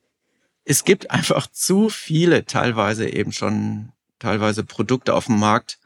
es 0.65 0.85
gibt 0.85 1.11
einfach 1.13 1.47
zu 1.47 1.89
viele 1.89 2.47
teilweise 2.47 3.09
eben 3.09 3.33
schon, 3.33 3.93
teilweise 4.19 4.65
Produkte 4.65 5.15
auf 5.15 5.27
dem 5.27 5.39
Markt, 5.39 5.79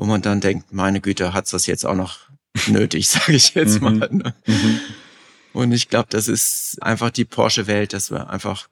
wo 0.00 0.06
man 0.06 0.22
dann 0.22 0.40
denkt, 0.40 0.72
meine 0.72 1.02
Güte, 1.02 1.34
hat's 1.34 1.50
das 1.50 1.66
jetzt 1.66 1.84
auch 1.84 1.94
noch 1.94 2.20
nötig, 2.68 3.06
sage 3.10 3.34
ich 3.34 3.54
jetzt 3.54 3.82
mhm. 3.82 3.98
mal. 3.98 4.08
Ne? 4.10 4.34
Mhm. 4.46 4.80
Und 5.52 5.72
ich 5.72 5.90
glaube, 5.90 6.06
das 6.08 6.26
ist 6.26 6.78
einfach 6.80 7.10
die 7.10 7.26
Porsche-Welt, 7.26 7.92
dass 7.92 8.10
wir 8.10 8.30
einfach 8.30 8.68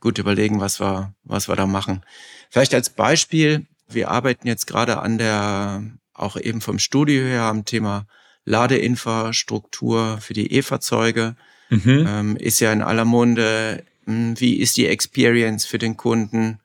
gut 0.00 0.18
überlegen, 0.18 0.60
was 0.60 0.78
wir, 0.78 1.14
was 1.24 1.48
wir 1.48 1.56
da 1.56 1.66
machen. 1.66 2.02
Vielleicht 2.50 2.74
als 2.74 2.90
Beispiel, 2.90 3.64
wir 3.88 4.10
arbeiten 4.10 4.46
jetzt 4.46 4.66
gerade 4.66 4.98
an 4.98 5.16
der, 5.16 5.82
auch 6.12 6.36
eben 6.36 6.60
vom 6.60 6.78
Studio 6.78 7.24
her 7.24 7.44
am 7.44 7.64
Thema 7.64 8.06
Ladeinfrastruktur 8.44 10.18
für 10.20 10.34
die 10.34 10.52
E-Fahrzeuge. 10.52 11.36
Mhm. 11.70 12.04
Ähm, 12.06 12.36
ist 12.36 12.60
ja 12.60 12.70
in 12.70 12.82
aller 12.82 13.06
Munde. 13.06 13.82
Hm, 14.04 14.38
wie 14.38 14.56
ist 14.56 14.76
die 14.76 14.88
Experience 14.88 15.64
für 15.64 15.78
den 15.78 15.96
Kunden? 15.96 16.58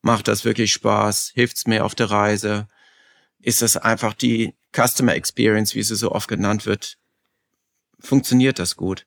Macht 0.00 0.26
das 0.26 0.46
wirklich 0.46 0.72
Spaß? 0.72 1.32
Hilft's 1.34 1.66
mir 1.66 1.84
auf 1.84 1.94
der 1.94 2.10
Reise? 2.10 2.66
Ist 3.40 3.62
das 3.62 3.76
einfach 3.76 4.14
die 4.14 4.54
Customer 4.72 5.14
Experience, 5.14 5.74
wie 5.74 5.82
sie 5.82 5.96
so 5.96 6.12
oft 6.12 6.28
genannt 6.28 6.66
wird? 6.66 6.98
Funktioniert 8.00 8.58
das 8.58 8.76
gut? 8.76 9.06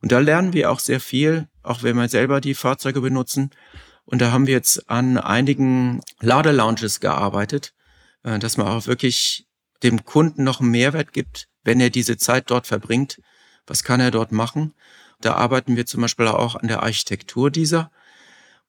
Und 0.00 0.12
da 0.12 0.18
lernen 0.18 0.52
wir 0.52 0.70
auch 0.70 0.80
sehr 0.80 1.00
viel, 1.00 1.48
auch 1.62 1.82
wenn 1.82 1.96
wir 1.96 2.08
selber 2.08 2.40
die 2.40 2.54
Fahrzeuge 2.54 3.00
benutzen. 3.00 3.50
Und 4.04 4.20
da 4.20 4.32
haben 4.32 4.46
wir 4.46 4.54
jetzt 4.54 4.88
an 4.88 5.18
einigen 5.18 6.00
Ladelounges 6.20 7.00
gearbeitet, 7.00 7.74
äh, 8.22 8.38
dass 8.38 8.56
man 8.56 8.68
auch 8.68 8.86
wirklich 8.86 9.46
dem 9.82 10.04
Kunden 10.04 10.44
noch 10.44 10.60
einen 10.60 10.70
Mehrwert 10.70 11.12
gibt, 11.12 11.48
wenn 11.62 11.80
er 11.80 11.90
diese 11.90 12.16
Zeit 12.16 12.50
dort 12.50 12.66
verbringt. 12.66 13.20
Was 13.66 13.84
kann 13.84 14.00
er 14.00 14.10
dort 14.10 14.32
machen? 14.32 14.74
Da 15.20 15.34
arbeiten 15.34 15.76
wir 15.76 15.86
zum 15.86 16.00
Beispiel 16.00 16.28
auch 16.28 16.54
an 16.54 16.68
der 16.68 16.82
Architektur 16.82 17.50
dieser. 17.50 17.90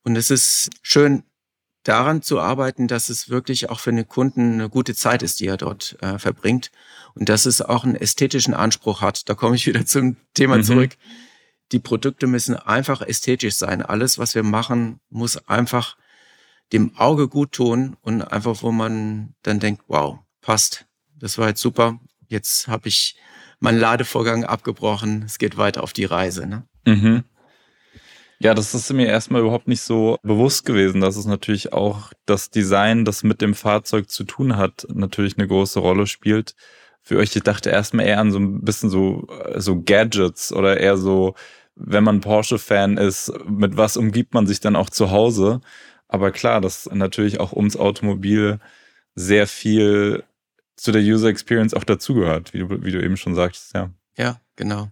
Und 0.03 0.15
es 0.15 0.31
ist 0.31 0.71
schön, 0.81 1.23
daran 1.89 2.21
zu 2.21 2.39
arbeiten, 2.39 2.87
dass 2.87 3.09
es 3.09 3.29
wirklich 3.29 3.69
auch 3.69 3.79
für 3.79 3.91
den 3.91 4.07
Kunden 4.07 4.53
eine 4.53 4.69
gute 4.69 4.93
Zeit 4.93 5.23
ist, 5.23 5.39
die 5.39 5.47
er 5.47 5.57
dort 5.57 5.97
äh, 6.01 6.19
verbringt 6.19 6.71
und 7.15 7.29
dass 7.29 7.47
es 7.47 7.61
auch 7.61 7.83
einen 7.83 7.95
ästhetischen 7.95 8.53
Anspruch 8.53 9.01
hat. 9.01 9.27
Da 9.27 9.33
komme 9.33 9.55
ich 9.55 9.65
wieder 9.65 9.85
zum 9.85 10.15
Thema 10.35 10.57
mhm. 10.57 10.63
zurück. 10.63 10.91
Die 11.71 11.79
Produkte 11.79 12.27
müssen 12.27 12.55
einfach 12.55 13.01
ästhetisch 13.01 13.55
sein. 13.55 13.81
Alles, 13.81 14.19
was 14.19 14.35
wir 14.35 14.43
machen, 14.43 14.99
muss 15.09 15.47
einfach 15.47 15.97
dem 16.71 16.95
Auge 16.95 17.27
gut 17.27 17.53
tun 17.53 17.97
und 18.01 18.21
einfach, 18.21 18.61
wo 18.61 18.71
man 18.71 19.33
dann 19.41 19.59
denkt, 19.59 19.83
wow, 19.87 20.19
passt. 20.41 20.85
Das 21.17 21.39
war 21.39 21.47
jetzt 21.47 21.61
super. 21.61 21.99
Jetzt 22.27 22.67
habe 22.67 22.87
ich 22.87 23.17
meinen 23.59 23.79
Ladevorgang 23.79 24.45
abgebrochen. 24.45 25.23
Es 25.23 25.39
geht 25.39 25.57
weiter 25.57 25.81
auf 25.81 25.93
die 25.93 26.05
Reise. 26.05 26.45
Ne? 26.45 26.67
Mhm. 26.85 27.23
Ja, 28.41 28.53
das 28.53 28.73
ist 28.73 28.91
mir 28.93 29.07
erstmal 29.07 29.41
überhaupt 29.41 29.67
nicht 29.67 29.81
so 29.81 30.17
bewusst 30.23 30.65
gewesen, 30.65 31.01
dass 31.01 31.17
es 31.17 31.25
natürlich 31.25 31.73
auch 31.73 32.13
das 32.25 32.49
Design, 32.49 33.03
das 33.03 33.23
mit 33.23 33.41
dem 33.41 33.53
Fahrzeug 33.53 34.09
zu 34.09 34.23
tun 34.23 34.55
hat, 34.55 34.87
natürlich 34.89 35.37
eine 35.37 35.47
große 35.47 35.79
Rolle 35.79 36.07
spielt. 36.07 36.55
Für 37.01 37.17
euch, 37.17 37.35
ich 37.35 37.43
dachte 37.43 37.69
erstmal 37.69 38.05
eher 38.05 38.19
an 38.19 38.31
so 38.31 38.39
ein 38.39 38.61
bisschen 38.61 38.89
so, 38.89 39.27
so 39.57 39.81
Gadgets 39.81 40.53
oder 40.53 40.79
eher 40.79 40.95
so, 40.95 41.35
wenn 41.75 42.05
man 42.05 42.21
Porsche-Fan 42.21 42.97
ist, 42.97 43.33
mit 43.45 43.75
was 43.75 43.97
umgibt 43.97 44.33
man 44.33 44.47
sich 44.47 44.61
dann 44.61 44.77
auch 44.77 44.89
zu 44.89 45.11
Hause? 45.11 45.59
Aber 46.07 46.31
klar, 46.31 46.61
dass 46.61 46.89
natürlich 46.91 47.41
auch 47.41 47.51
ums 47.51 47.75
Automobil 47.75 48.59
sehr 49.15 49.47
viel 49.47 50.23
zu 50.77 50.93
der 50.93 51.01
User 51.01 51.27
Experience 51.27 51.73
auch 51.73 51.83
dazugehört, 51.83 52.53
wie 52.53 52.59
du, 52.59 52.83
wie 52.83 52.91
du 52.91 53.03
eben 53.03 53.17
schon 53.17 53.35
sagtest, 53.35 53.73
ja. 53.73 53.91
Ja, 54.17 54.39
genau. 54.55 54.89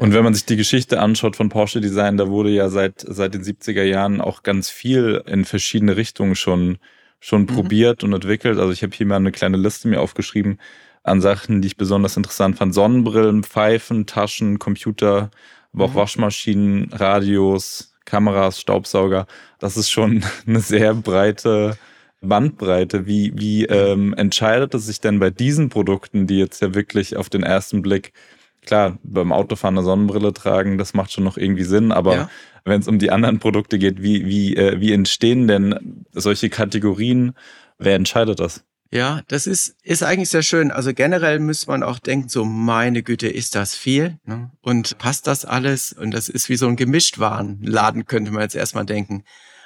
Und 0.00 0.14
wenn 0.14 0.24
man 0.24 0.32
sich 0.32 0.46
die 0.46 0.56
Geschichte 0.56 0.98
anschaut 0.98 1.36
von 1.36 1.50
Porsche 1.50 1.82
Design, 1.82 2.16
da 2.16 2.28
wurde 2.28 2.48
ja 2.48 2.70
seit, 2.70 3.04
seit 3.06 3.34
den 3.34 3.42
70er 3.42 3.82
Jahren 3.82 4.22
auch 4.22 4.42
ganz 4.42 4.70
viel 4.70 5.22
in 5.26 5.44
verschiedene 5.44 5.94
Richtungen 5.94 6.36
schon, 6.36 6.78
schon 7.20 7.42
mhm. 7.42 7.48
probiert 7.48 8.02
und 8.02 8.14
entwickelt. 8.14 8.58
Also 8.58 8.72
ich 8.72 8.82
habe 8.82 8.96
hier 8.96 9.04
mal 9.04 9.16
eine 9.16 9.30
kleine 9.30 9.58
Liste 9.58 9.88
mir 9.88 10.00
aufgeschrieben 10.00 10.58
an 11.02 11.20
Sachen, 11.20 11.60
die 11.60 11.66
ich 11.66 11.76
besonders 11.76 12.16
interessant 12.16 12.56
fand. 12.56 12.72
Sonnenbrillen, 12.72 13.44
Pfeifen, 13.44 14.06
Taschen, 14.06 14.58
Computer, 14.58 15.30
aber 15.74 15.84
auch 15.84 15.90
mhm. 15.90 15.96
Waschmaschinen, 15.96 16.90
Radios, 16.94 17.94
Kameras, 18.06 18.58
Staubsauger. 18.58 19.26
Das 19.58 19.76
ist 19.76 19.90
schon 19.90 20.24
eine 20.46 20.60
sehr 20.60 20.94
breite 20.94 21.76
Bandbreite. 22.22 23.04
Wie, 23.04 23.34
wie 23.36 23.66
ähm, 23.66 24.14
entscheidet 24.14 24.72
es 24.72 24.86
sich 24.86 25.02
denn 25.02 25.18
bei 25.18 25.28
diesen 25.28 25.68
Produkten, 25.68 26.26
die 26.26 26.38
jetzt 26.38 26.62
ja 26.62 26.74
wirklich 26.74 27.18
auf 27.18 27.28
den 27.28 27.42
ersten 27.42 27.82
Blick 27.82 28.14
klar, 28.62 28.98
beim 29.02 29.32
Autofahren 29.32 29.76
eine 29.76 29.84
Sonnenbrille 29.84 30.32
tragen, 30.32 30.78
das 30.78 30.94
macht 30.94 31.12
schon 31.12 31.24
noch 31.24 31.36
irgendwie 31.36 31.64
Sinn, 31.64 31.92
aber 31.92 32.14
ja. 32.14 32.30
wenn 32.64 32.80
es 32.80 32.88
um 32.88 32.98
die 32.98 33.10
anderen 33.10 33.38
Produkte 33.38 33.78
geht, 33.78 34.02
wie, 34.02 34.26
wie, 34.26 34.56
äh, 34.56 34.80
wie 34.80 34.92
entstehen 34.92 35.48
denn 35.48 36.04
solche 36.12 36.50
Kategorien? 36.50 37.32
Wer 37.78 37.96
entscheidet 37.96 38.40
das? 38.40 38.64
Ja, 38.92 39.22
das 39.28 39.46
ist, 39.46 39.76
ist 39.84 40.02
eigentlich 40.02 40.30
sehr 40.30 40.42
schön. 40.42 40.72
Also 40.72 40.92
generell 40.92 41.38
muss 41.38 41.68
man 41.68 41.84
auch 41.84 42.00
denken, 42.00 42.28
so 42.28 42.44
meine 42.44 43.04
Güte, 43.04 43.28
ist 43.28 43.54
das 43.54 43.74
viel? 43.74 44.18
Ne? 44.24 44.50
Und 44.62 44.98
passt 44.98 45.28
das 45.28 45.44
alles? 45.44 45.92
Und 45.92 46.10
das 46.10 46.28
ist 46.28 46.48
wie 46.48 46.56
so 46.56 46.66
ein 46.66 46.74
Gemischtwarenladen, 46.74 48.06
könnte 48.06 48.32
man 48.32 48.42
jetzt 48.42 48.56
erstmal 48.56 48.84
denken. 48.84 49.22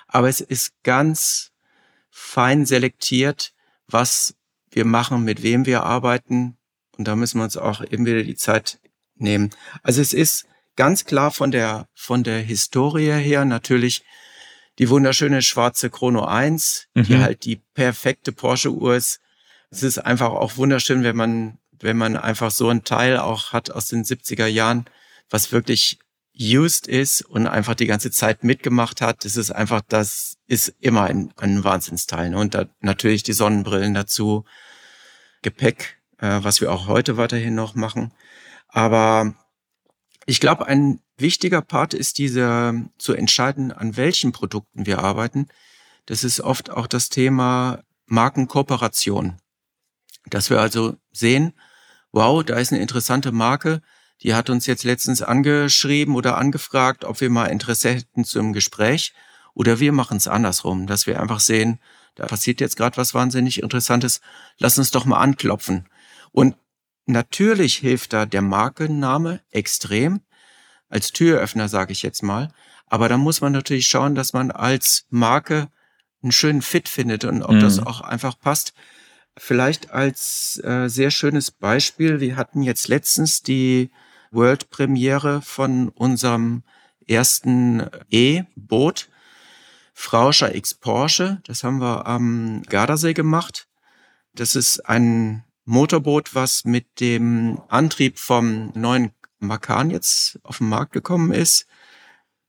Aber 0.09 0.29
es 0.29 0.43
ist 0.43 0.75
ganz 0.83 1.53
fein 2.11 2.67
selektiert, 2.67 3.55
was 3.89 4.35
wir 4.71 4.85
machen, 4.85 5.25
mit 5.25 5.43
wem 5.43 5.65
wir 5.65 5.85
arbeiten. 5.85 6.59
Und 6.99 7.09
da 7.09 7.17
müssen 7.17 7.39
wir 7.39 7.45
uns 7.45 7.57
auch 7.57 7.83
eben 7.83 8.05
wieder 8.05 8.23
die 8.23 8.37
Zeit 8.37 8.79
nehmen. 9.17 9.51
Also 9.83 10.01
es 10.01 10.13
ist 10.13 10.47
ganz 10.77 11.05
klar 11.05 11.31
von 11.31 11.51
der, 11.51 11.89
von 11.95 12.25
der 12.25 12.41
Historie 12.41 13.13
her 13.13 13.45
natürlich 13.45 14.05
die 14.79 14.89
wunderschöne 14.89 15.43
schwarze 15.43 15.91
Chrono 15.91 16.25
1, 16.25 16.89
mhm. 16.95 17.03
die 17.05 17.19
halt 17.19 17.45
die 17.45 17.63
perfekte 17.75 18.33
Porsche-Uhr 18.33 18.97
ist. 18.97 19.21
Es 19.71 19.83
ist 19.83 19.99
einfach 19.99 20.31
auch 20.31 20.57
wunderschön, 20.57 21.05
wenn 21.05 21.17
man, 21.17 21.59
wenn 21.81 21.97
man 21.97 22.17
einfach 22.17 22.51
so 22.51 22.69
ein 22.69 22.85
Teil 22.85 23.19
auch 23.19 23.53
hat 23.53 23.71
aus 23.71 23.87
den 23.87 24.05
70er 24.05 24.47
Jahren, 24.47 24.87
was 25.31 25.53
wirklich 25.53 25.99
used 26.37 26.89
ist 26.89 27.23
und 27.23 27.47
einfach 27.47 27.75
die 27.75 27.87
ganze 27.87 28.11
Zeit 28.11 28.43
mitgemacht 28.43 29.01
hat. 29.01 29.25
Das 29.25 29.37
ist 29.37 29.53
einfach, 29.53 29.83
das 29.87 30.37
ist 30.47 30.75
immer 30.81 31.05
ein, 31.05 31.33
ein 31.37 31.63
Wahnsinnsteil. 31.63 32.31
Ne? 32.31 32.39
Und 32.39 32.55
da 32.55 32.67
natürlich 32.81 33.23
die 33.23 33.33
Sonnenbrillen 33.33 33.95
dazu, 33.95 34.45
Gepäck, 35.43 35.99
äh, 36.19 36.41
was 36.43 36.61
wir 36.61 36.73
auch 36.73 36.89
heute 36.89 37.17
weiterhin 37.17 37.55
noch 37.55 37.75
machen. 37.75 38.13
Aber 38.75 39.35
ich 40.27 40.41
glaube, 40.41 40.67
ein 40.67 41.01
wichtiger 41.17 41.63
Part 41.63 41.95
ist 41.95 42.19
diese 42.19 42.75
zu 42.99 43.15
entscheiden, 43.15 43.71
an 43.71 43.97
welchen 43.97 44.33
Produkten 44.33 44.85
wir 44.85 44.99
arbeiten. 44.99 45.47
Das 46.07 46.25
ist 46.25 46.41
oft 46.41 46.71
auch 46.71 46.89
das 46.89 47.09
Thema 47.09 47.85
Markenkooperation. 48.07 49.37
Dass 50.27 50.51
wir 50.51 50.61
also 50.61 50.97
sehen, 51.13 51.53
wow, 52.11 52.43
da 52.43 52.57
ist 52.57 52.73
eine 52.73 52.83
interessante 52.83 53.31
Marke, 53.31 53.81
die 54.23 54.35
hat 54.35 54.51
uns 54.51 54.67
jetzt 54.67 54.83
letztens 54.83 55.23
angeschrieben 55.23 56.17
oder 56.17 56.37
angefragt, 56.37 57.05
ob 57.05 57.21
wir 57.21 57.31
mal 57.31 57.47
Interesse 57.47 57.91
hätten 57.91 58.25
zum 58.25 58.53
Gespräch. 58.53 59.15
Oder 59.55 59.79
wir 59.79 59.93
machen 59.93 60.17
es 60.17 60.27
andersrum, 60.27 60.89
dass 60.89 61.07
wir 61.07 61.21
einfach 61.21 61.39
sehen, 61.39 61.79
da 62.17 62.27
passiert 62.27 62.61
jetzt 62.61 62.77
gerade 62.77 62.97
was 62.97 63.15
wahnsinnig 63.15 63.63
Interessantes, 63.63 64.21
lass 64.59 64.79
uns 64.79 64.91
doch 64.91 65.05
mal 65.05 65.21
anklopfen. 65.21 65.89
Und 66.33 66.57
Natürlich 67.07 67.77
hilft 67.77 68.13
da 68.13 68.27
der 68.27 68.43
Markenname 68.43 69.41
extrem, 69.51 70.21
als 70.89 71.13
Türöffner 71.13 71.69
sage 71.69 71.93
ich 71.93 72.03
jetzt 72.03 72.23
mal. 72.23 72.53
Aber 72.87 73.09
da 73.09 73.19
muss 73.19 73.41
man 73.41 73.53
natürlich 73.53 73.87
schauen, 73.87 74.15
dass 74.15 74.33
man 74.33 74.51
als 74.51 75.07
Marke 75.11 75.69
einen 76.23 76.33
schönen 76.33 76.63
Fit 76.63 76.89
findet 76.89 77.25
und 77.25 77.43
ob 77.43 77.53
mhm. 77.53 77.61
das 77.61 77.79
auch 77.79 78.01
einfach 78.01 78.39
passt. 78.39 78.73
Vielleicht 79.37 79.91
als 79.91 80.61
äh, 80.65 80.89
sehr 80.89 81.11
schönes 81.11 81.51
Beispiel, 81.51 82.21
wir 82.21 82.37
hatten 82.37 82.63
jetzt 82.63 82.89
letztens 82.89 83.43
die 83.43 83.91
World 84.31 84.71
Premiere 84.71 85.43
von 85.43 85.89
unserem 85.89 86.63
ersten 87.07 87.89
E-Boot, 88.11 89.09
Frauscher 89.93 90.55
X 90.55 90.75
Porsche. 90.75 91.41
Das 91.47 91.63
haben 91.63 91.81
wir 91.81 92.07
am 92.07 92.63
Gardasee 92.69 93.15
gemacht. 93.15 93.69
Das 94.35 94.57
ist 94.57 94.81
ein 94.89 95.44
Motorboot, 95.65 96.35
was 96.35 96.65
mit 96.65 97.01
dem 97.01 97.61
Antrieb 97.69 98.19
vom 98.19 98.71
neuen 98.75 99.13
Macan 99.39 99.91
jetzt 99.91 100.39
auf 100.43 100.59
den 100.59 100.69
Markt 100.69 100.93
gekommen 100.93 101.33
ist. 101.33 101.67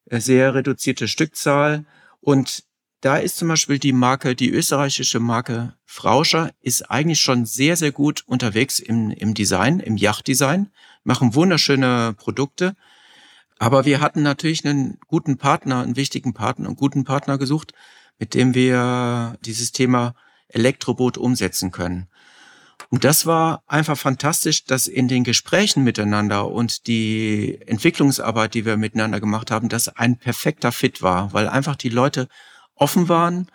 Sehr 0.09 0.53
reduzierte 0.53 1.07
Stückzahl. 1.07 1.85
Und 2.21 2.63
da 3.01 3.17
ist 3.17 3.37
zum 3.37 3.47
Beispiel 3.47 3.79
die 3.79 3.93
Marke, 3.93 4.35
die 4.35 4.49
österreichische 4.49 5.19
Marke 5.19 5.75
Frauscher, 5.85 6.51
ist 6.61 6.89
eigentlich 6.89 7.21
schon 7.21 7.45
sehr, 7.45 7.77
sehr 7.77 7.91
gut 7.91 8.23
unterwegs 8.25 8.79
im, 8.79 9.11
im 9.11 9.33
Design, 9.33 9.79
im 9.79 9.97
Yachtdesign, 9.97 10.71
machen 11.03 11.35
wunderschöne 11.35 12.15
Produkte. 12.17 12.75
Aber 13.59 13.85
wir 13.85 14.01
hatten 14.01 14.23
natürlich 14.23 14.65
einen 14.65 14.97
guten 15.07 15.37
Partner, 15.37 15.83
einen 15.83 15.95
wichtigen 15.95 16.33
Partner, 16.33 16.67
einen 16.67 16.75
guten 16.75 17.03
Partner 17.03 17.37
gesucht, 17.37 17.73
mit 18.19 18.33
dem 18.33 18.53
wir 18.53 19.37
dieses 19.41 19.71
Thema 19.71 20.15
Elektroboot 20.49 21.17
umsetzen 21.17 21.71
können. 21.71 22.07
Und 22.89 23.03
das 23.03 23.25
war 23.25 23.63
einfach 23.67 23.97
fantastisch, 23.97 24.65
dass 24.65 24.87
in 24.87 25.07
den 25.07 25.23
Gesprächen 25.23 25.83
miteinander 25.83 26.49
und 26.49 26.87
die 26.87 27.59
Entwicklungsarbeit, 27.65 28.53
die 28.53 28.65
wir 28.65 28.77
miteinander 28.77 29.19
gemacht 29.19 29.51
haben, 29.51 29.69
das 29.69 29.89
ein 29.89 30.17
perfekter 30.17 30.71
Fit 30.71 31.01
war, 31.01 31.33
weil 31.33 31.47
einfach 31.47 31.75
die 31.75 31.89
Leute 31.89 32.27
offen 32.75 33.09
waren, 33.09 33.49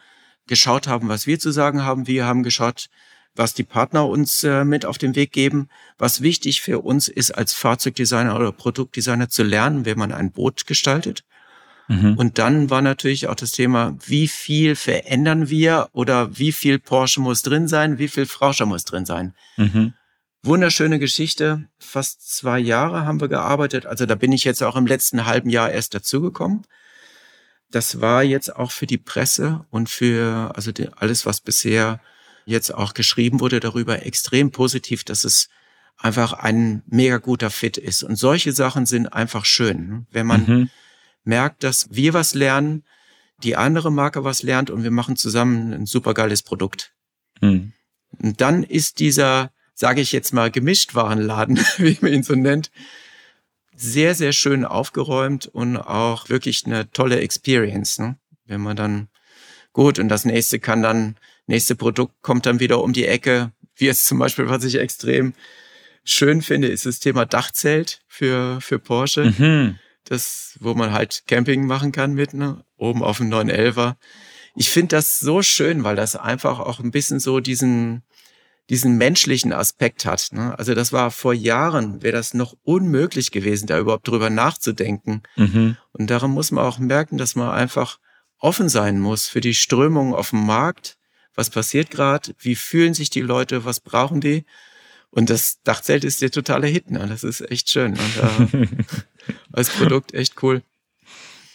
geschaut 0.46 0.88
haben, 0.88 1.08
was 1.08 1.26
wir 1.26 1.38
zu 1.38 1.52
sagen 1.52 1.84
haben. 1.84 2.06
Wir 2.06 2.26
haben 2.26 2.42
geschaut, 2.42 2.88
was 3.34 3.54
die 3.54 3.62
Partner 3.62 4.08
uns 4.08 4.42
äh, 4.42 4.64
mit 4.64 4.84
auf 4.84 4.98
den 4.98 5.14
Weg 5.14 5.32
geben. 5.32 5.68
Was 5.98 6.20
wichtig 6.20 6.60
für 6.60 6.80
uns 6.80 7.08
ist, 7.08 7.30
als 7.30 7.54
Fahrzeugdesigner 7.54 8.36
oder 8.36 8.52
Produktdesigner 8.52 9.28
zu 9.28 9.42
lernen, 9.42 9.84
wenn 9.84 9.98
man 9.98 10.12
ein 10.12 10.32
Boot 10.32 10.66
gestaltet. 10.66 11.24
Mhm. 11.90 12.14
Und 12.14 12.38
dann 12.38 12.70
war 12.70 12.82
natürlich 12.82 13.26
auch 13.26 13.34
das 13.34 13.50
Thema, 13.50 13.96
wie 14.06 14.28
viel 14.28 14.76
verändern 14.76 15.50
wir 15.50 15.88
oder 15.92 16.38
wie 16.38 16.52
viel 16.52 16.78
Porsche 16.78 17.20
muss 17.20 17.42
drin 17.42 17.66
sein, 17.66 17.98
wie 17.98 18.06
viel 18.06 18.26
Frauscher 18.26 18.64
muss 18.64 18.84
drin 18.84 19.04
sein. 19.04 19.34
Mhm. 19.56 19.94
Wunderschöne 20.44 21.00
Geschichte. 21.00 21.68
Fast 21.80 22.36
zwei 22.36 22.60
Jahre 22.60 23.04
haben 23.06 23.20
wir 23.20 23.26
gearbeitet. 23.26 23.86
Also 23.86 24.06
da 24.06 24.14
bin 24.14 24.30
ich 24.30 24.44
jetzt 24.44 24.62
auch 24.62 24.76
im 24.76 24.86
letzten 24.86 25.26
halben 25.26 25.50
Jahr 25.50 25.72
erst 25.72 25.92
dazugekommen. 25.92 26.62
Das 27.72 28.00
war 28.00 28.22
jetzt 28.22 28.54
auch 28.54 28.70
für 28.70 28.86
die 28.86 28.98
Presse 28.98 29.66
und 29.70 29.88
für 29.88 30.52
also 30.54 30.70
die, 30.70 30.88
alles, 30.92 31.26
was 31.26 31.40
bisher 31.40 32.00
jetzt 32.44 32.72
auch 32.72 32.94
geschrieben 32.94 33.40
wurde 33.40 33.58
darüber, 33.58 34.06
extrem 34.06 34.52
positiv, 34.52 35.02
dass 35.02 35.24
es 35.24 35.48
einfach 35.96 36.34
ein 36.34 36.84
mega 36.86 37.18
guter 37.18 37.50
Fit 37.50 37.76
ist. 37.78 38.04
Und 38.04 38.14
solche 38.14 38.52
Sachen 38.52 38.86
sind 38.86 39.08
einfach 39.08 39.44
schön, 39.44 39.88
ne? 39.88 40.06
wenn 40.12 40.26
man 40.26 40.46
mhm. 40.46 40.70
Merkt, 41.24 41.62
dass 41.62 41.88
wir 41.90 42.14
was 42.14 42.34
lernen, 42.34 42.84
die 43.42 43.56
andere 43.56 43.90
Marke 43.90 44.24
was 44.24 44.42
lernt 44.42 44.70
und 44.70 44.82
wir 44.82 44.90
machen 44.90 45.16
zusammen 45.16 45.72
ein 45.72 45.86
supergeiles 45.86 46.42
Produkt. 46.42 46.92
Mhm. 47.40 47.72
Und 48.18 48.40
dann 48.40 48.62
ist 48.62 48.98
dieser, 48.98 49.52
sage 49.74 50.00
ich 50.00 50.12
jetzt 50.12 50.32
mal, 50.32 50.50
Gemischtwarenladen, 50.50 51.58
wie 51.78 51.98
man 52.00 52.12
ihn 52.12 52.22
so 52.22 52.34
nennt, 52.34 52.70
sehr, 53.74 54.14
sehr 54.14 54.32
schön 54.32 54.64
aufgeräumt 54.64 55.46
und 55.46 55.78
auch 55.78 56.28
wirklich 56.28 56.66
eine 56.66 56.90
tolle 56.90 57.20
Experience. 57.20 57.98
Ne? 57.98 58.16
Wenn 58.44 58.60
man 58.60 58.76
dann 58.76 59.08
gut 59.72 59.98
und 59.98 60.08
das 60.08 60.24
nächste 60.24 60.58
kann 60.58 60.82
dann 60.82 61.16
nächste 61.46 61.74
Produkt 61.74 62.14
kommt 62.22 62.46
dann 62.46 62.60
wieder 62.60 62.82
um 62.82 62.92
die 62.92 63.06
Ecke. 63.06 63.52
Wie 63.74 63.86
jetzt 63.86 64.06
zum 64.06 64.18
Beispiel, 64.18 64.48
was 64.48 64.64
ich 64.64 64.76
extrem 64.76 65.34
schön 66.04 66.42
finde, 66.42 66.68
ist 66.68 66.86
das 66.86 67.00
Thema 67.00 67.26
Dachzelt 67.26 68.02
für, 68.06 68.60
für 68.60 68.78
Porsche. 68.78 69.34
Mhm. 69.36 69.78
Das, 70.10 70.58
wo 70.58 70.74
man 70.74 70.92
halt 70.92 71.22
Camping 71.28 71.66
machen 71.66 71.92
kann 71.92 72.14
mit, 72.14 72.34
ne? 72.34 72.64
oben 72.76 73.04
auf 73.04 73.18
dem 73.18 73.30
911er. 73.30 73.94
Ich 74.56 74.68
finde 74.68 74.96
das 74.96 75.20
so 75.20 75.40
schön, 75.40 75.84
weil 75.84 75.94
das 75.94 76.16
einfach 76.16 76.58
auch 76.58 76.80
ein 76.80 76.90
bisschen 76.90 77.20
so 77.20 77.38
diesen, 77.38 78.02
diesen 78.68 78.98
menschlichen 78.98 79.52
Aspekt 79.52 80.04
hat. 80.06 80.30
Ne? 80.32 80.58
Also 80.58 80.74
das 80.74 80.92
war 80.92 81.12
vor 81.12 81.32
Jahren, 81.32 82.02
wäre 82.02 82.16
das 82.16 82.34
noch 82.34 82.56
unmöglich 82.64 83.30
gewesen, 83.30 83.68
da 83.68 83.78
überhaupt 83.78 84.08
drüber 84.08 84.30
nachzudenken. 84.30 85.22
Mhm. 85.36 85.76
Und 85.92 86.10
daran 86.10 86.32
muss 86.32 86.50
man 86.50 86.64
auch 86.64 86.80
merken, 86.80 87.16
dass 87.16 87.36
man 87.36 87.50
einfach 87.50 88.00
offen 88.40 88.68
sein 88.68 88.98
muss 88.98 89.28
für 89.28 89.40
die 89.40 89.54
Strömungen 89.54 90.12
auf 90.12 90.30
dem 90.30 90.44
Markt, 90.44 90.96
was 91.36 91.50
passiert 91.50 91.92
gerade, 91.92 92.34
wie 92.40 92.56
fühlen 92.56 92.94
sich 92.94 93.10
die 93.10 93.20
Leute, 93.20 93.64
was 93.64 93.78
brauchen 93.78 94.20
die. 94.20 94.44
Und 95.10 95.30
das 95.30 95.60
Dachzelt 95.62 96.02
ist 96.02 96.20
der 96.20 96.32
totale 96.32 96.66
Hit. 96.66 96.90
Ne? 96.90 97.06
Das 97.08 97.22
ist 97.22 97.48
echt 97.48 97.70
schön. 97.70 97.92
Und 97.92 98.52
äh, 98.52 98.66
als 99.52 99.70
Produkt 99.70 100.14
echt 100.14 100.42
cool. 100.42 100.62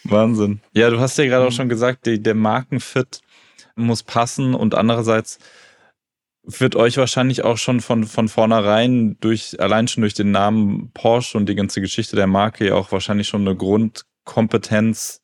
Wahnsinn. 0.04 0.62
Ja, 0.74 0.90
du 0.90 1.00
hast 1.00 1.18
ja 1.18 1.26
gerade 1.26 1.48
auch 1.48 1.52
schon 1.52 1.70
gesagt, 1.70 2.06
die, 2.06 2.22
der 2.22 2.36
Markenfit 2.36 3.22
muss 3.76 4.04
passen 4.04 4.54
und 4.54 4.76
andererseits 4.76 5.40
wird 6.44 6.76
euch 6.76 6.98
wahrscheinlich 6.98 7.44
auch 7.44 7.58
schon 7.58 7.82
von, 7.82 8.04
von 8.04 8.28
vornherein 8.28 9.18
durch, 9.20 9.60
allein 9.60 9.88
schon 9.88 10.02
durch 10.02 10.14
den 10.14 10.32
Namen 10.32 10.92
Porsche 10.94 11.38
und 11.38 11.50
die 11.50 11.56
ganze 11.56 11.82
Geschichte 11.82 12.16
der 12.16 12.28
Marke 12.28 12.68
ja 12.68 12.76
auch 12.76 12.92
wahrscheinlich 12.92 13.28
schon 13.28 13.42
eine 13.42 13.56
Grundkompetenz 13.56 15.22